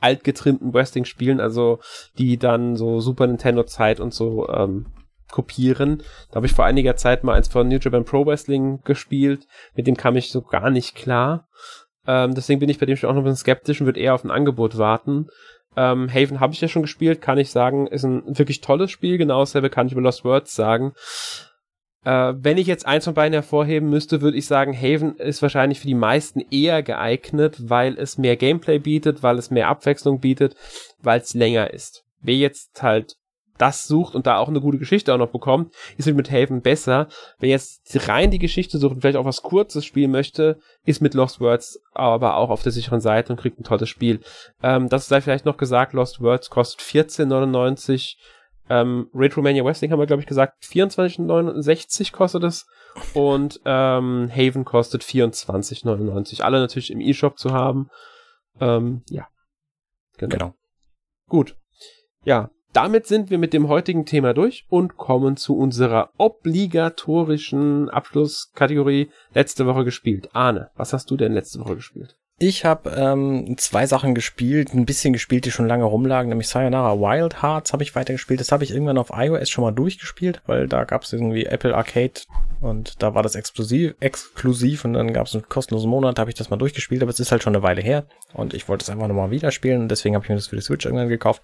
[0.00, 1.78] altgetrimmten Wrestling-Spielen, also
[2.18, 4.86] die dann so Super Nintendo-Zeit und so ähm,
[5.30, 6.02] kopieren.
[6.30, 9.46] Da habe ich vor einiger Zeit mal eins von New Japan Pro Wrestling gespielt.
[9.76, 11.46] Mit dem kam ich so gar nicht klar.
[12.08, 14.14] Ähm, deswegen bin ich bei dem Spiel auch noch ein bisschen skeptisch und würde eher
[14.14, 15.28] auf ein Angebot warten.
[15.76, 19.18] Ähm, Haven habe ich ja schon gespielt, kann ich sagen, ist ein wirklich tolles Spiel.
[19.18, 20.94] Genau dasselbe kann ich über Lost Words sagen.
[22.04, 25.80] Äh, wenn ich jetzt eins von beiden hervorheben müsste, würde ich sagen, Haven ist wahrscheinlich
[25.80, 30.56] für die meisten eher geeignet, weil es mehr Gameplay bietet, weil es mehr Abwechslung bietet,
[31.02, 32.04] weil es länger ist.
[32.22, 33.16] Wer jetzt halt
[33.60, 37.08] das sucht und da auch eine gute Geschichte auch noch bekommt, ist mit Haven besser.
[37.38, 41.14] Wer jetzt rein die Geschichte sucht und vielleicht auch was Kurzes spielen möchte, ist mit
[41.14, 44.20] Lost Words aber auch auf der sicheren Seite und kriegt ein tolles Spiel.
[44.62, 48.16] Ähm, das sei vielleicht noch gesagt, Lost Words kostet 14,99.
[48.70, 52.66] Ähm, Retromania Wrestling haben wir, glaube ich, gesagt, 24,69 kostet es.
[53.14, 56.40] Und ähm, Haven kostet 24,99.
[56.42, 57.90] Alle natürlich im E-Shop zu haben.
[58.60, 59.26] Ähm, ja.
[60.18, 60.30] Genau.
[60.30, 60.54] genau.
[61.28, 61.56] Gut.
[62.24, 69.10] Ja, damit sind wir mit dem heutigen Thema durch und kommen zu unserer obligatorischen Abschlusskategorie
[69.34, 70.28] letzte Woche gespielt.
[70.32, 72.16] Arne, was hast du denn letzte Woche gespielt?
[72.42, 76.98] Ich habe ähm, zwei Sachen gespielt, ein bisschen gespielt, die schon lange rumlagen, nämlich Sayonara
[76.98, 78.40] Wild Hearts habe ich weitergespielt.
[78.40, 81.76] Das habe ich irgendwann auf iOS schon mal durchgespielt, weil da gab es irgendwie Apple
[81.76, 82.22] Arcade
[82.62, 86.34] und da war das exklusiv, exklusiv und dann gab es einen kostenlosen Monat, habe ich
[86.34, 88.88] das mal durchgespielt, aber es ist halt schon eine Weile her und ich wollte es
[88.88, 91.42] einfach nochmal wieder spielen und deswegen habe ich mir das für die Switch irgendwann gekauft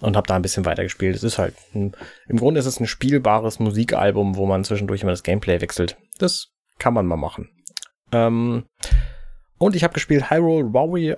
[0.00, 1.14] und habe da ein bisschen weitergespielt.
[1.14, 1.92] Es ist halt, ein,
[2.28, 5.98] im Grunde ist es ein spielbares Musikalbum, wo man zwischendurch immer das Gameplay wechselt.
[6.16, 7.50] Das kann man mal machen.
[8.10, 8.64] Ähm,
[9.60, 11.16] und ich habe gespielt Hyrule Warrior,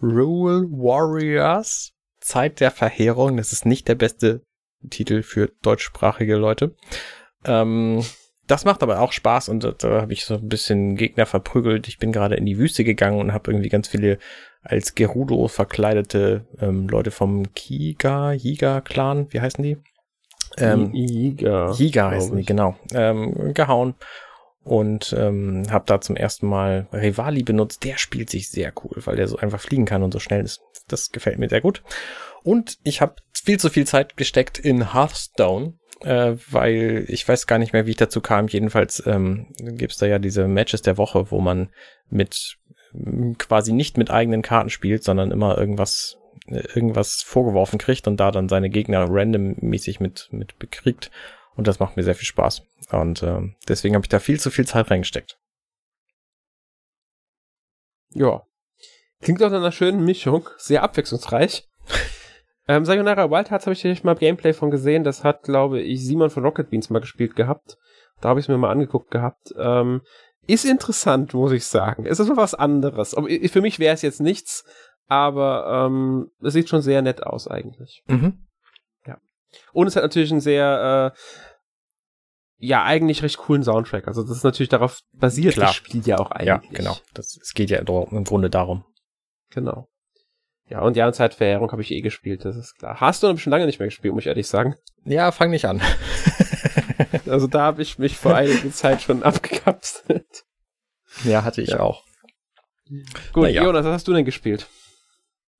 [0.00, 3.36] Hyrule Warriors Zeit der Verheerung.
[3.36, 4.42] Das ist nicht der beste
[4.88, 6.74] Titel für deutschsprachige Leute.
[7.44, 8.02] Ähm,
[8.46, 11.88] das macht aber auch Spaß und da, da habe ich so ein bisschen Gegner verprügelt.
[11.88, 14.18] Ich bin gerade in die Wüste gegangen und habe irgendwie ganz viele
[14.62, 19.76] als Gerudo verkleidete ähm, Leute vom Kiga, Yiga-Clan, wie heißen die?
[20.56, 21.72] Ähm, Yiga.
[21.72, 22.76] Yiga heißen die, genau.
[22.94, 23.94] Ähm, gehauen
[24.68, 27.84] und ähm, habe da zum ersten Mal Rivali benutzt.
[27.84, 30.60] Der spielt sich sehr cool, weil der so einfach fliegen kann und so schnell ist.
[30.88, 31.82] Das gefällt mir sehr gut.
[32.42, 37.58] Und ich habe viel zu viel Zeit gesteckt in Hearthstone, äh, weil ich weiß gar
[37.58, 38.46] nicht mehr, wie ich dazu kam.
[38.46, 41.70] Jedenfalls ähm, gibt es da ja diese Matches der Woche, wo man
[42.10, 42.58] mit
[43.38, 48.48] quasi nicht mit eigenen Karten spielt, sondern immer irgendwas irgendwas vorgeworfen kriegt und da dann
[48.48, 51.10] seine Gegner randommäßig mit mit bekriegt
[51.58, 54.50] und das macht mir sehr viel Spaß und äh, deswegen habe ich da viel zu
[54.50, 55.38] viel Zeit reingesteckt.
[58.14, 58.42] Ja,
[59.20, 61.68] klingt auch nach einer schönen Mischung, sehr abwechslungsreich.
[62.68, 65.04] ähm, Sayonara Wild Hearts habe ich natürlich mal Gameplay von gesehen.
[65.04, 67.76] Das hat, glaube ich, Simon von Rocket Beans mal gespielt gehabt.
[68.20, 69.52] Da habe ich es mir mal angeguckt gehabt.
[69.58, 70.00] Ähm,
[70.46, 72.06] ist interessant, muss ich sagen.
[72.06, 73.14] Es ist mal was anderes.
[73.50, 74.64] Für mich wäre es jetzt nichts,
[75.06, 78.02] aber ähm, es sieht schon sehr nett aus eigentlich.
[78.06, 78.46] Mhm.
[79.06, 79.18] Ja.
[79.72, 81.18] Und es hat natürlich einen sehr, äh,
[82.58, 84.08] ja, eigentlich recht coolen Soundtrack.
[84.08, 85.68] Also das ist natürlich darauf basiert, Klar.
[85.68, 86.46] das Spiel ja auch eigentlich.
[86.46, 86.96] Ja, genau.
[87.14, 88.84] Das, es geht ja im Grunde darum.
[89.50, 89.88] Genau.
[90.68, 93.00] Ja, und ja, und Zeitverjährung habe ich eh gespielt, das ist klar.
[93.00, 94.74] Hast du noch schon lange nicht mehr gespielt, muss ich ehrlich sagen.
[95.04, 95.80] Ja, fang nicht an.
[97.26, 100.44] also da habe ich mich vor einiger Zeit schon abgekapselt.
[101.24, 101.80] Ja, hatte ich ja.
[101.80, 102.04] auch.
[103.32, 103.64] Gut, ja.
[103.64, 104.68] Jonas, was hast du denn gespielt?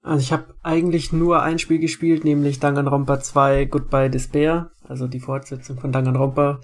[0.02, 5.20] Also ich habe eigentlich nur ein Spiel gespielt, nämlich Danganronpa 2 Goodbye Despair, also die
[5.20, 6.60] Fortsetzung von Danganronpa,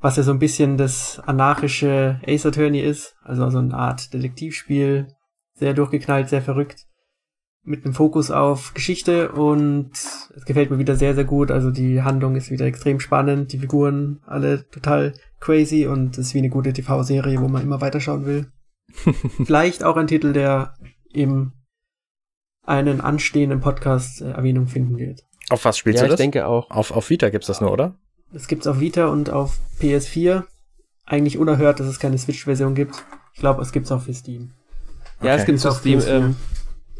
[0.00, 5.08] was ja so ein bisschen das anarchische Ace Attorney ist, also so eine Art Detektivspiel,
[5.54, 6.86] sehr durchgeknallt, sehr verrückt,
[7.64, 12.02] mit einem Fokus auf Geschichte und es gefällt mir wieder sehr, sehr gut, also die
[12.02, 16.48] Handlung ist wieder extrem spannend, die Figuren alle total crazy und es ist wie eine
[16.48, 18.50] gute TV-Serie, wo man immer weiterschauen will.
[19.44, 20.74] Vielleicht auch ein Titel, der
[21.12, 21.52] im
[22.64, 25.24] einen anstehenden Podcast äh, Erwähnung finden wird.
[25.50, 26.20] Auf was spielst ja, du das?
[26.20, 26.70] ich denke auch.
[26.70, 27.98] Auf, auf Vita gibt's das nur, oder?
[28.32, 30.44] Das gibt's auf Vita und auf PS4.
[31.06, 33.02] Eigentlich unerhört, dass es keine Switch-Version gibt.
[33.32, 34.50] Ich glaube, es gibt's auch für Steam.
[35.22, 35.40] Ja, okay.
[35.40, 36.02] es gibt's auf Steam.
[36.06, 36.36] Ähm,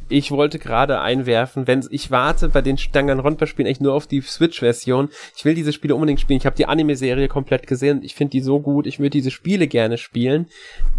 [0.09, 5.11] ich wollte gerade einwerfen, wenn ich warte bei den Danganronpa-Spielen echt nur auf die Switch-Version.
[5.37, 6.39] Ich will diese Spiele unbedingt spielen.
[6.39, 8.03] Ich habe die Anime-Serie komplett gesehen.
[8.03, 8.87] Ich finde die so gut.
[8.87, 10.47] Ich würde diese Spiele gerne spielen.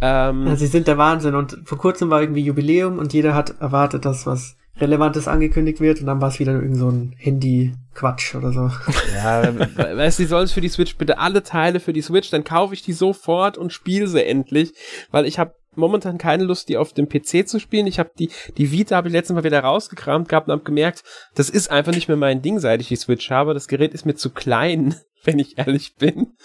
[0.01, 1.33] Ähm, ja, sie sind der Wahnsinn.
[1.33, 5.99] Und vor kurzem war irgendwie Jubiläum und jeder hat erwartet, dass was Relevantes angekündigt wird
[5.99, 8.71] und dann war es wieder irgend so ein Handy-Quatsch oder so.
[9.13, 9.53] Ja,
[9.97, 12.73] weißt du, sollen es für die Switch bitte alle Teile für die Switch, dann kaufe
[12.73, 14.73] ich die sofort und spiele sie endlich,
[15.11, 17.87] weil ich habe momentan keine Lust, die auf dem PC zu spielen.
[17.87, 21.03] Ich habe die, die Vita habe ich letztes Mal wieder rausgekramt gehabt und habe gemerkt,
[21.35, 23.53] das ist einfach nicht mehr mein Ding, seit ich die Switch habe.
[23.53, 26.35] Das Gerät ist mir zu klein, wenn ich ehrlich bin.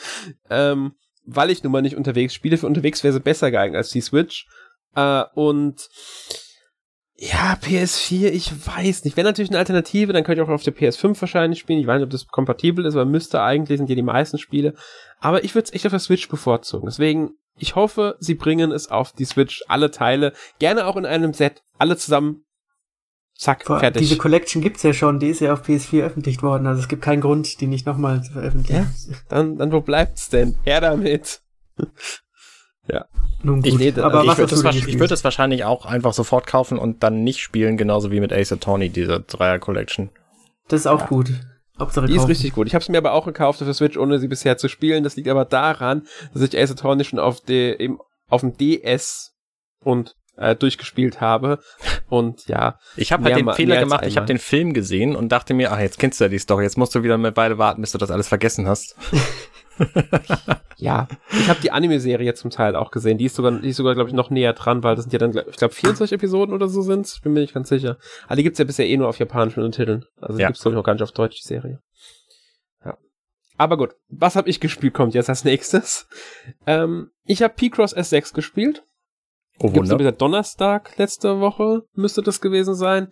[0.51, 0.93] Ähm,
[1.27, 2.57] weil ich nun mal nicht unterwegs spiele.
[2.57, 4.47] Für unterwegs wäre sie besser geeignet als die Switch.
[4.95, 5.89] Äh, und
[7.16, 9.16] ja, PS4, ich weiß nicht.
[9.16, 11.78] Wäre natürlich eine Alternative, dann könnte ich auch auf der PS5 wahrscheinlich spielen.
[11.78, 14.74] Ich weiß nicht, ob das kompatibel ist, aber müsste eigentlich, sind ja die meisten Spiele.
[15.20, 16.86] Aber ich würde es echt auf der Switch bevorzugen.
[16.86, 21.32] Deswegen, ich hoffe, sie bringen es auf die Switch, alle Teile, gerne auch in einem
[21.34, 22.44] Set, alle zusammen.
[23.36, 24.02] Zack, Vor, fertig.
[24.02, 27.02] Diese Collection gibt's ja schon, die ist ja auf PS4 veröffentlicht worden, also es gibt
[27.02, 28.92] keinen Grund, die nicht nochmal zu veröffentlichen.
[29.08, 30.56] Ja, dann, dann wo bleibt's denn?
[30.64, 31.42] Her damit.
[32.91, 33.07] Ja.
[33.43, 36.78] Nun gut, ich, nee, aber ich würde das, würd das wahrscheinlich auch einfach sofort kaufen
[36.78, 40.11] und dann nicht spielen, genauso wie mit Ace Attorney, diese Dreier Collection.
[40.68, 41.07] Das ist auch ja.
[41.07, 41.30] gut.
[41.78, 42.30] Hauptsache die kaufen.
[42.30, 42.66] ist richtig gut.
[42.66, 45.05] Ich habe es mir aber auch gekauft auf der Switch, ohne sie bisher zu spielen.
[45.05, 49.35] Das liegt aber daran, dass ich Ace Attorney schon auf, de, eben, auf dem DS
[49.82, 51.59] und äh, durchgespielt habe.
[52.09, 52.78] Und ja.
[52.97, 55.80] Ich habe halt den Fehler gemacht, ich habe den Film gesehen und dachte mir, ach,
[55.80, 57.99] jetzt kennst du ja die Story, jetzt musst du wieder eine Weile warten, bis du
[57.99, 58.97] das alles vergessen hast.
[60.77, 63.18] ja, ich habe die Anime-Serie zum Teil auch gesehen.
[63.18, 65.18] Die ist sogar, die ist sogar, glaube ich, noch näher dran, weil das sind ja
[65.18, 67.20] dann, ich glaube, 24 Episoden oder so sind.
[67.22, 67.99] Bin mir nicht ganz sicher.
[68.27, 70.05] Aber die gibt's ja bisher eh nur auf japanischen Untertiteln.
[70.20, 70.49] Also die ja.
[70.49, 71.81] gibt's glaube ich noch gar nicht auf Deutsch die Serie.
[72.85, 72.97] Ja.
[73.57, 74.95] Aber gut, was habe ich gespielt?
[74.95, 76.07] Kommt jetzt als nächstes.
[76.66, 78.85] Ähm, ich habe P-Cross S6 gespielt.
[79.61, 83.09] Oh, Gibt's wieder Donnerstag letzte Woche müsste das gewesen sein.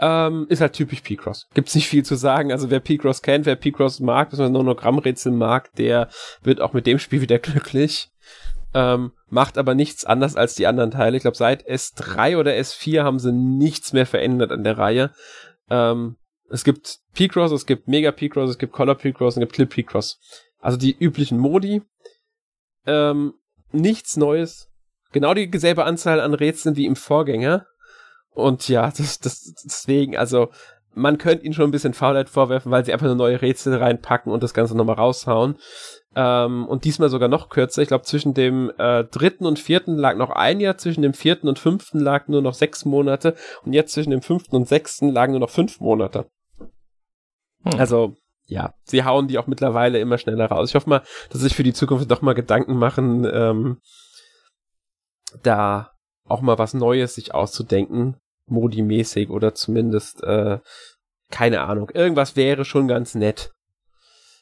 [0.00, 1.48] Ähm, ist halt typisch P-Cross.
[1.54, 2.52] Gibt's nicht viel zu sagen.
[2.52, 6.08] Also wer P-Cross kennt, wer P-Cross mag, beziehungsweise Nonogrammrätsel mag, der
[6.42, 8.10] wird auch mit dem Spiel wieder glücklich.
[8.74, 11.16] Ähm, macht aber nichts anders als die anderen Teile.
[11.16, 15.10] Ich glaube, seit S3 oder S4 haben sie nichts mehr verändert an der Reihe.
[15.70, 16.16] Ähm,
[16.50, 20.20] es gibt P-Cross, es gibt Mega P-Cross, es gibt Color P-Cross, es gibt Clip P-Cross.
[20.60, 21.82] Also die üblichen Modi.
[22.86, 23.34] Ähm,
[23.72, 24.70] nichts Neues.
[25.12, 27.66] Genau dieselbe Anzahl an Rätseln wie im Vorgänger.
[28.34, 30.50] Und ja, das, das, deswegen, also,
[30.94, 34.32] man könnte ihnen schon ein bisschen Faulheit vorwerfen, weil sie einfach nur neue Rätsel reinpacken
[34.32, 35.56] und das Ganze nochmal raushauen.
[36.16, 37.82] Ähm, und diesmal sogar noch kürzer.
[37.82, 41.48] Ich glaube, zwischen dem äh, dritten und vierten lag noch ein Jahr, zwischen dem vierten
[41.48, 45.32] und fünften lag nur noch sechs Monate und jetzt zwischen dem fünften und sechsten lagen
[45.32, 46.26] nur noch fünf Monate.
[47.64, 47.78] Hm.
[47.78, 48.16] Also,
[48.46, 50.70] ja, sie hauen die auch mittlerweile immer schneller raus.
[50.70, 53.80] Ich hoffe mal, dass sich für die Zukunft doch mal Gedanken machen, ähm,
[55.42, 55.92] da
[56.28, 58.16] auch mal was Neues sich auszudenken,
[58.46, 60.58] Modi-mäßig oder zumindest, äh,
[61.30, 63.52] keine Ahnung, irgendwas wäre schon ganz nett.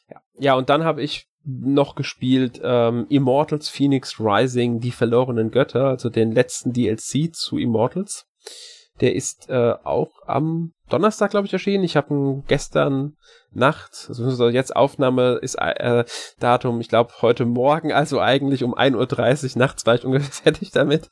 [0.09, 5.85] Ja, ja und dann habe ich noch gespielt ähm, Immortals Phoenix Rising, die verlorenen Götter,
[5.85, 8.25] also den letzten DLC zu Immortals.
[8.99, 11.83] Der ist äh, auch am Donnerstag, glaube ich, erschienen.
[11.83, 13.15] Ich habe ihn gestern
[13.51, 16.05] Nacht, also jetzt Aufnahme ist äh,
[16.39, 20.71] Datum, ich glaube, heute Morgen, also eigentlich um 1.30 Uhr nachts war ich ungefähr fertig
[20.71, 21.09] damit.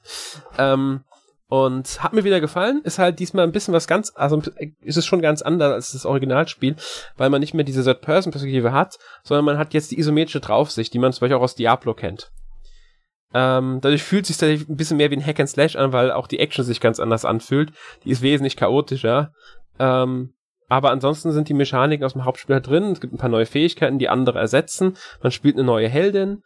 [0.58, 1.02] Ähm,
[1.48, 2.82] und hat mir wieder gefallen.
[2.84, 4.42] Ist halt diesmal ein bisschen was ganz, also
[4.82, 6.76] ist es schon ganz anders als das Originalspiel,
[7.18, 11.00] weil man nicht mehr diese Third-Person-Perspektive hat, sondern man hat jetzt die isometrische Draufsicht, die
[11.00, 12.32] man zum Beispiel auch aus Diablo kennt.
[13.34, 16.12] Ähm, dadurch fühlt es sich ein bisschen mehr wie ein Hack and Slash an, weil
[16.12, 17.74] auch die Action sich ganz anders anfühlt.
[18.06, 19.34] Die ist wesentlich chaotischer.
[19.80, 20.34] Ähm,
[20.68, 22.92] aber ansonsten sind die Mechaniken aus dem Hauptspiel halt drin.
[22.92, 24.98] Es gibt ein paar neue Fähigkeiten, die andere ersetzen.
[25.22, 26.44] Man spielt eine neue Heldin.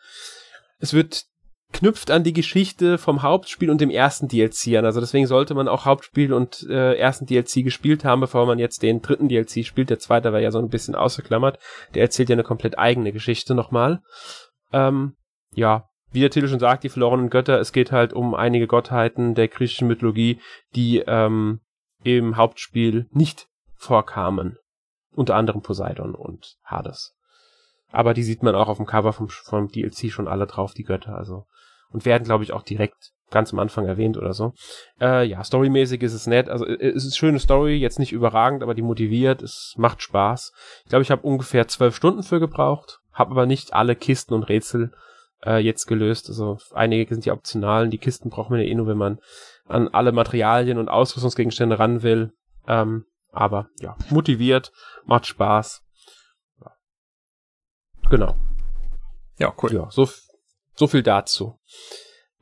[0.79, 1.25] Es wird
[1.71, 4.85] knüpft an die Geschichte vom Hauptspiel und dem ersten DLC an.
[4.85, 8.81] Also deswegen sollte man auch Hauptspiel und äh, ersten DLC gespielt haben, bevor man jetzt
[8.81, 9.89] den dritten DLC spielt.
[9.89, 11.59] Der zweite war ja so ein bisschen ausgeklammert.
[11.93, 14.01] Der erzählt ja eine komplett eigene Geschichte nochmal.
[14.73, 15.15] Ähm,
[15.53, 19.35] ja, wie der Titel schon sagt, die verlorenen Götter, es geht halt um einige Gottheiten
[19.35, 20.39] der griechischen Mythologie,
[20.75, 21.59] die ähm,
[22.03, 24.57] im Hauptspiel nicht vorkamen.
[25.11, 27.15] Unter anderem Poseidon und Hades.
[27.91, 30.83] Aber die sieht man auch auf dem Cover vom, vom DLC schon alle drauf, die
[30.83, 31.45] Götter, also.
[31.91, 34.53] Und werden, glaube ich, auch direkt ganz am Anfang erwähnt oder so.
[34.99, 36.49] Äh, ja, storymäßig ist es nett.
[36.49, 40.51] Also äh, es ist schöne Story, jetzt nicht überragend, aber die motiviert, es macht Spaß.
[40.83, 44.43] Ich glaube, ich habe ungefähr zwölf Stunden für gebraucht, habe aber nicht alle Kisten und
[44.43, 44.91] Rätsel
[45.45, 46.29] äh, jetzt gelöst.
[46.29, 47.91] Also einige sind ja optionalen.
[47.91, 49.19] Die Kisten braucht man ja eh nur, wenn man
[49.69, 52.33] an alle Materialien und Ausrüstungsgegenstände ran will.
[52.67, 54.71] Ähm, aber ja, motiviert,
[55.05, 55.83] macht Spaß.
[56.61, 56.71] Ja.
[58.09, 58.35] Genau.
[59.37, 59.73] Ja, cool.
[59.73, 60.09] Ja, so,
[60.75, 61.59] so viel dazu.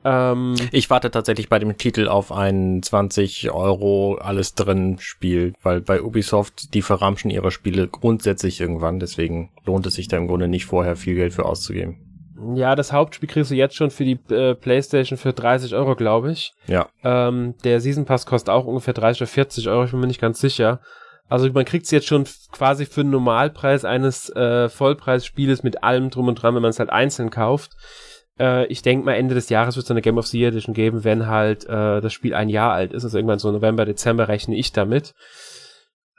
[0.04, 5.80] Ähm, ich warte tatsächlich bei dem Titel auf ein 20 Euro alles drin Spiel, weil
[5.80, 10.48] bei Ubisoft, die verramschen ihre Spiele grundsätzlich irgendwann, deswegen lohnt es sich da im Grunde
[10.48, 12.07] nicht vorher viel Geld für auszugeben.
[12.54, 16.30] Ja, das Hauptspiel kriegst du jetzt schon für die äh, PlayStation für 30 Euro, glaube
[16.32, 16.52] ich.
[16.66, 16.88] Ja.
[17.02, 20.20] Ähm, der Season Pass kostet auch ungefähr 30 oder 40 Euro, ich bin mir nicht
[20.20, 20.80] ganz sicher.
[21.28, 26.10] Also man kriegt es jetzt schon quasi für den Normalpreis eines äh, Vollpreisspieles mit allem
[26.10, 27.72] drum und dran, wenn man es halt einzeln kauft.
[28.38, 30.74] Äh, ich denke mal, Ende des Jahres wird es eine Game of the Year Edition
[30.74, 33.04] geben, wenn halt äh, das Spiel ein Jahr alt ist.
[33.04, 35.14] Also irgendwann so November, Dezember rechne ich damit.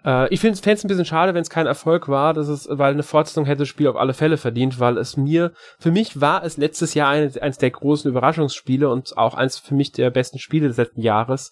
[0.05, 2.93] Äh, ich fände es ein bisschen schade, wenn es kein Erfolg war, dass es, weil
[2.93, 6.43] eine Fortsetzung hätte das Spiel auf alle Fälle verdient, weil es mir, für mich war
[6.43, 10.39] es letztes Jahr ein, eines der großen Überraschungsspiele und auch eins für mich der besten
[10.39, 11.51] Spiele des letzten Jahres.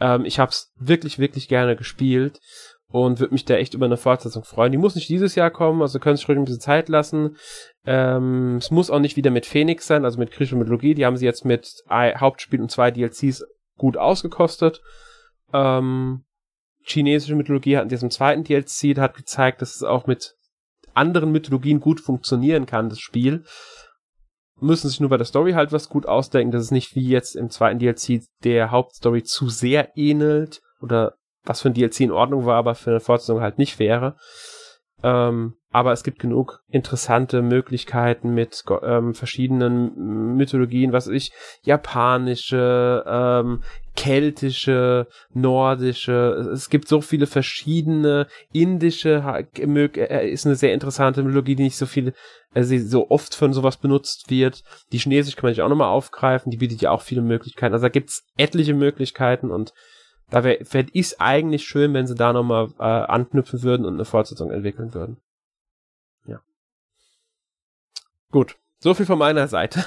[0.00, 2.40] Ähm, ich habe es wirklich, wirklich gerne gespielt
[2.88, 4.72] und würde mich da echt über eine Fortsetzung freuen.
[4.72, 7.36] Die muss nicht dieses Jahr kommen, also können sich ruhig ein bisschen Zeit lassen.
[7.86, 10.94] Ähm, es muss auch nicht wieder mit Phoenix sein, also mit griechischer Mythologie.
[10.94, 13.44] Die haben sie jetzt mit Hauptspiel und zwei DLCs
[13.78, 14.82] gut ausgekostet.
[15.54, 16.24] Ähm,
[16.84, 20.34] chinesische Mythologie hatten diesem zweiten DLC, hat gezeigt, dass es auch mit
[20.94, 23.44] anderen Mythologien gut funktionieren kann, das Spiel.
[24.60, 27.34] Müssen sich nur bei der Story halt was gut ausdenken, dass es nicht wie jetzt
[27.34, 31.14] im zweiten DLC der Hauptstory zu sehr ähnelt oder
[31.44, 34.16] was für ein DLC in Ordnung war, aber für eine Fortsetzung halt nicht wäre.
[35.02, 41.32] Ähm, aber es gibt genug interessante Möglichkeiten mit ähm, verschiedenen Mythologien, was ich,
[41.62, 43.62] japanische, ähm,
[43.96, 51.64] keltische, nordische, es gibt so viele verschiedene, indische äh, ist eine sehr interessante Mythologie, die
[51.64, 52.12] nicht so viel,
[52.54, 54.62] also so oft von sowas benutzt wird.
[54.92, 57.72] Die chinesische kann man sich auch nochmal aufgreifen, die bietet ja auch viele Möglichkeiten.
[57.72, 59.72] Also da gibt's etliche Möglichkeiten und
[60.32, 63.94] da wäre fände ich es eigentlich schön, wenn sie da nochmal äh, anknüpfen würden und
[63.94, 65.18] eine Fortsetzung entwickeln würden.
[66.26, 66.40] Ja.
[68.30, 68.56] Gut.
[68.78, 69.84] So viel von meiner Seite.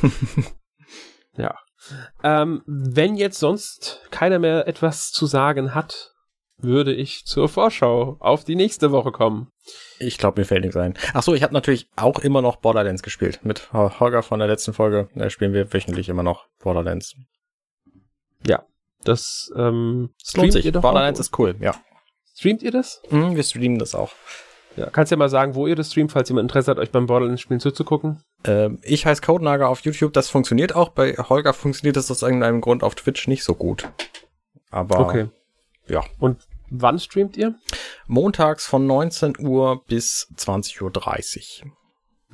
[1.36, 1.58] ja.
[2.22, 6.14] Ähm, wenn jetzt sonst keiner mehr etwas zu sagen hat,
[6.58, 9.50] würde ich zur Vorschau auf die nächste Woche kommen.
[9.98, 10.94] Ich glaube, mir fällt nichts ein.
[11.12, 13.40] Ach so, ich habe natürlich auch immer noch Borderlands gespielt.
[13.42, 17.16] Mit Holger von der letzten Folge da spielen wir wöchentlich immer noch Borderlands.
[18.46, 18.64] Ja,
[19.04, 20.64] das, ähm, lohnt sich.
[20.64, 21.24] Ihr doch Borderlands auch?
[21.24, 21.74] ist cool, ja.
[22.36, 23.02] Streamt ihr das?
[23.10, 24.12] Mhm, wir streamen das auch.
[24.76, 27.06] Ja, kannst ja mal sagen, wo ihr das streamt, falls jemand Interesse hat, euch beim
[27.06, 28.22] Borderlands-Spielen zuzugucken.
[28.44, 30.90] Ähm, ich heiße Codenager auf YouTube, das funktioniert auch.
[30.90, 33.88] Bei Holger funktioniert das aus irgendeinem Grund auf Twitch nicht so gut.
[34.70, 35.28] Aber okay.
[35.88, 36.04] ja.
[36.20, 37.56] Und wann streamt ihr?
[38.06, 41.72] Montags von 19 Uhr bis 20.30 Uhr.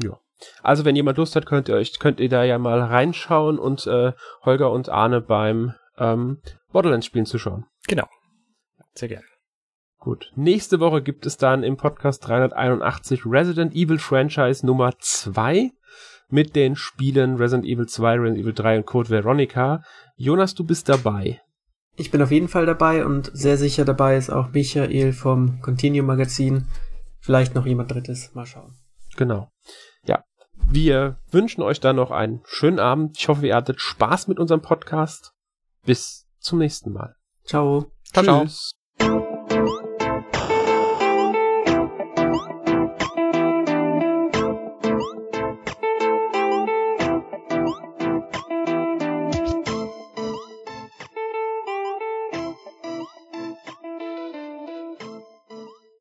[0.02, 0.20] Ja.
[0.62, 3.86] Also wenn jemand Lust hat, könnt ihr euch, könnt ihr da ja mal reinschauen und
[3.86, 4.12] äh,
[4.44, 6.38] Holger und Arne beim ähm,
[6.72, 7.66] Borderlands-Spielen zu schauen.
[7.86, 8.06] Genau.
[8.94, 9.26] Sehr gerne.
[9.98, 10.32] Gut.
[10.36, 15.70] Nächste Woche gibt es dann im Podcast 381 Resident Evil Franchise Nummer 2
[16.28, 19.82] mit den Spielen Resident Evil 2, Resident Evil 3 und Code Veronica.
[20.16, 21.40] Jonas, du bist dabei.
[21.96, 26.06] Ich bin auf jeden Fall dabei und sehr sicher dabei ist auch Michael vom Continuum
[26.06, 26.66] Magazin.
[27.20, 28.34] Vielleicht noch jemand drittes.
[28.34, 28.74] Mal schauen.
[29.16, 29.48] Genau.
[30.04, 30.24] Ja.
[30.68, 33.16] Wir wünschen euch dann noch einen schönen Abend.
[33.16, 35.33] Ich hoffe, ihr hattet Spaß mit unserem Podcast.
[35.84, 37.16] Bis zum nächsten Mal.
[37.44, 37.92] Ciao.
[38.12, 38.72] Ciao, Tschüss.
[38.98, 39.78] ciao.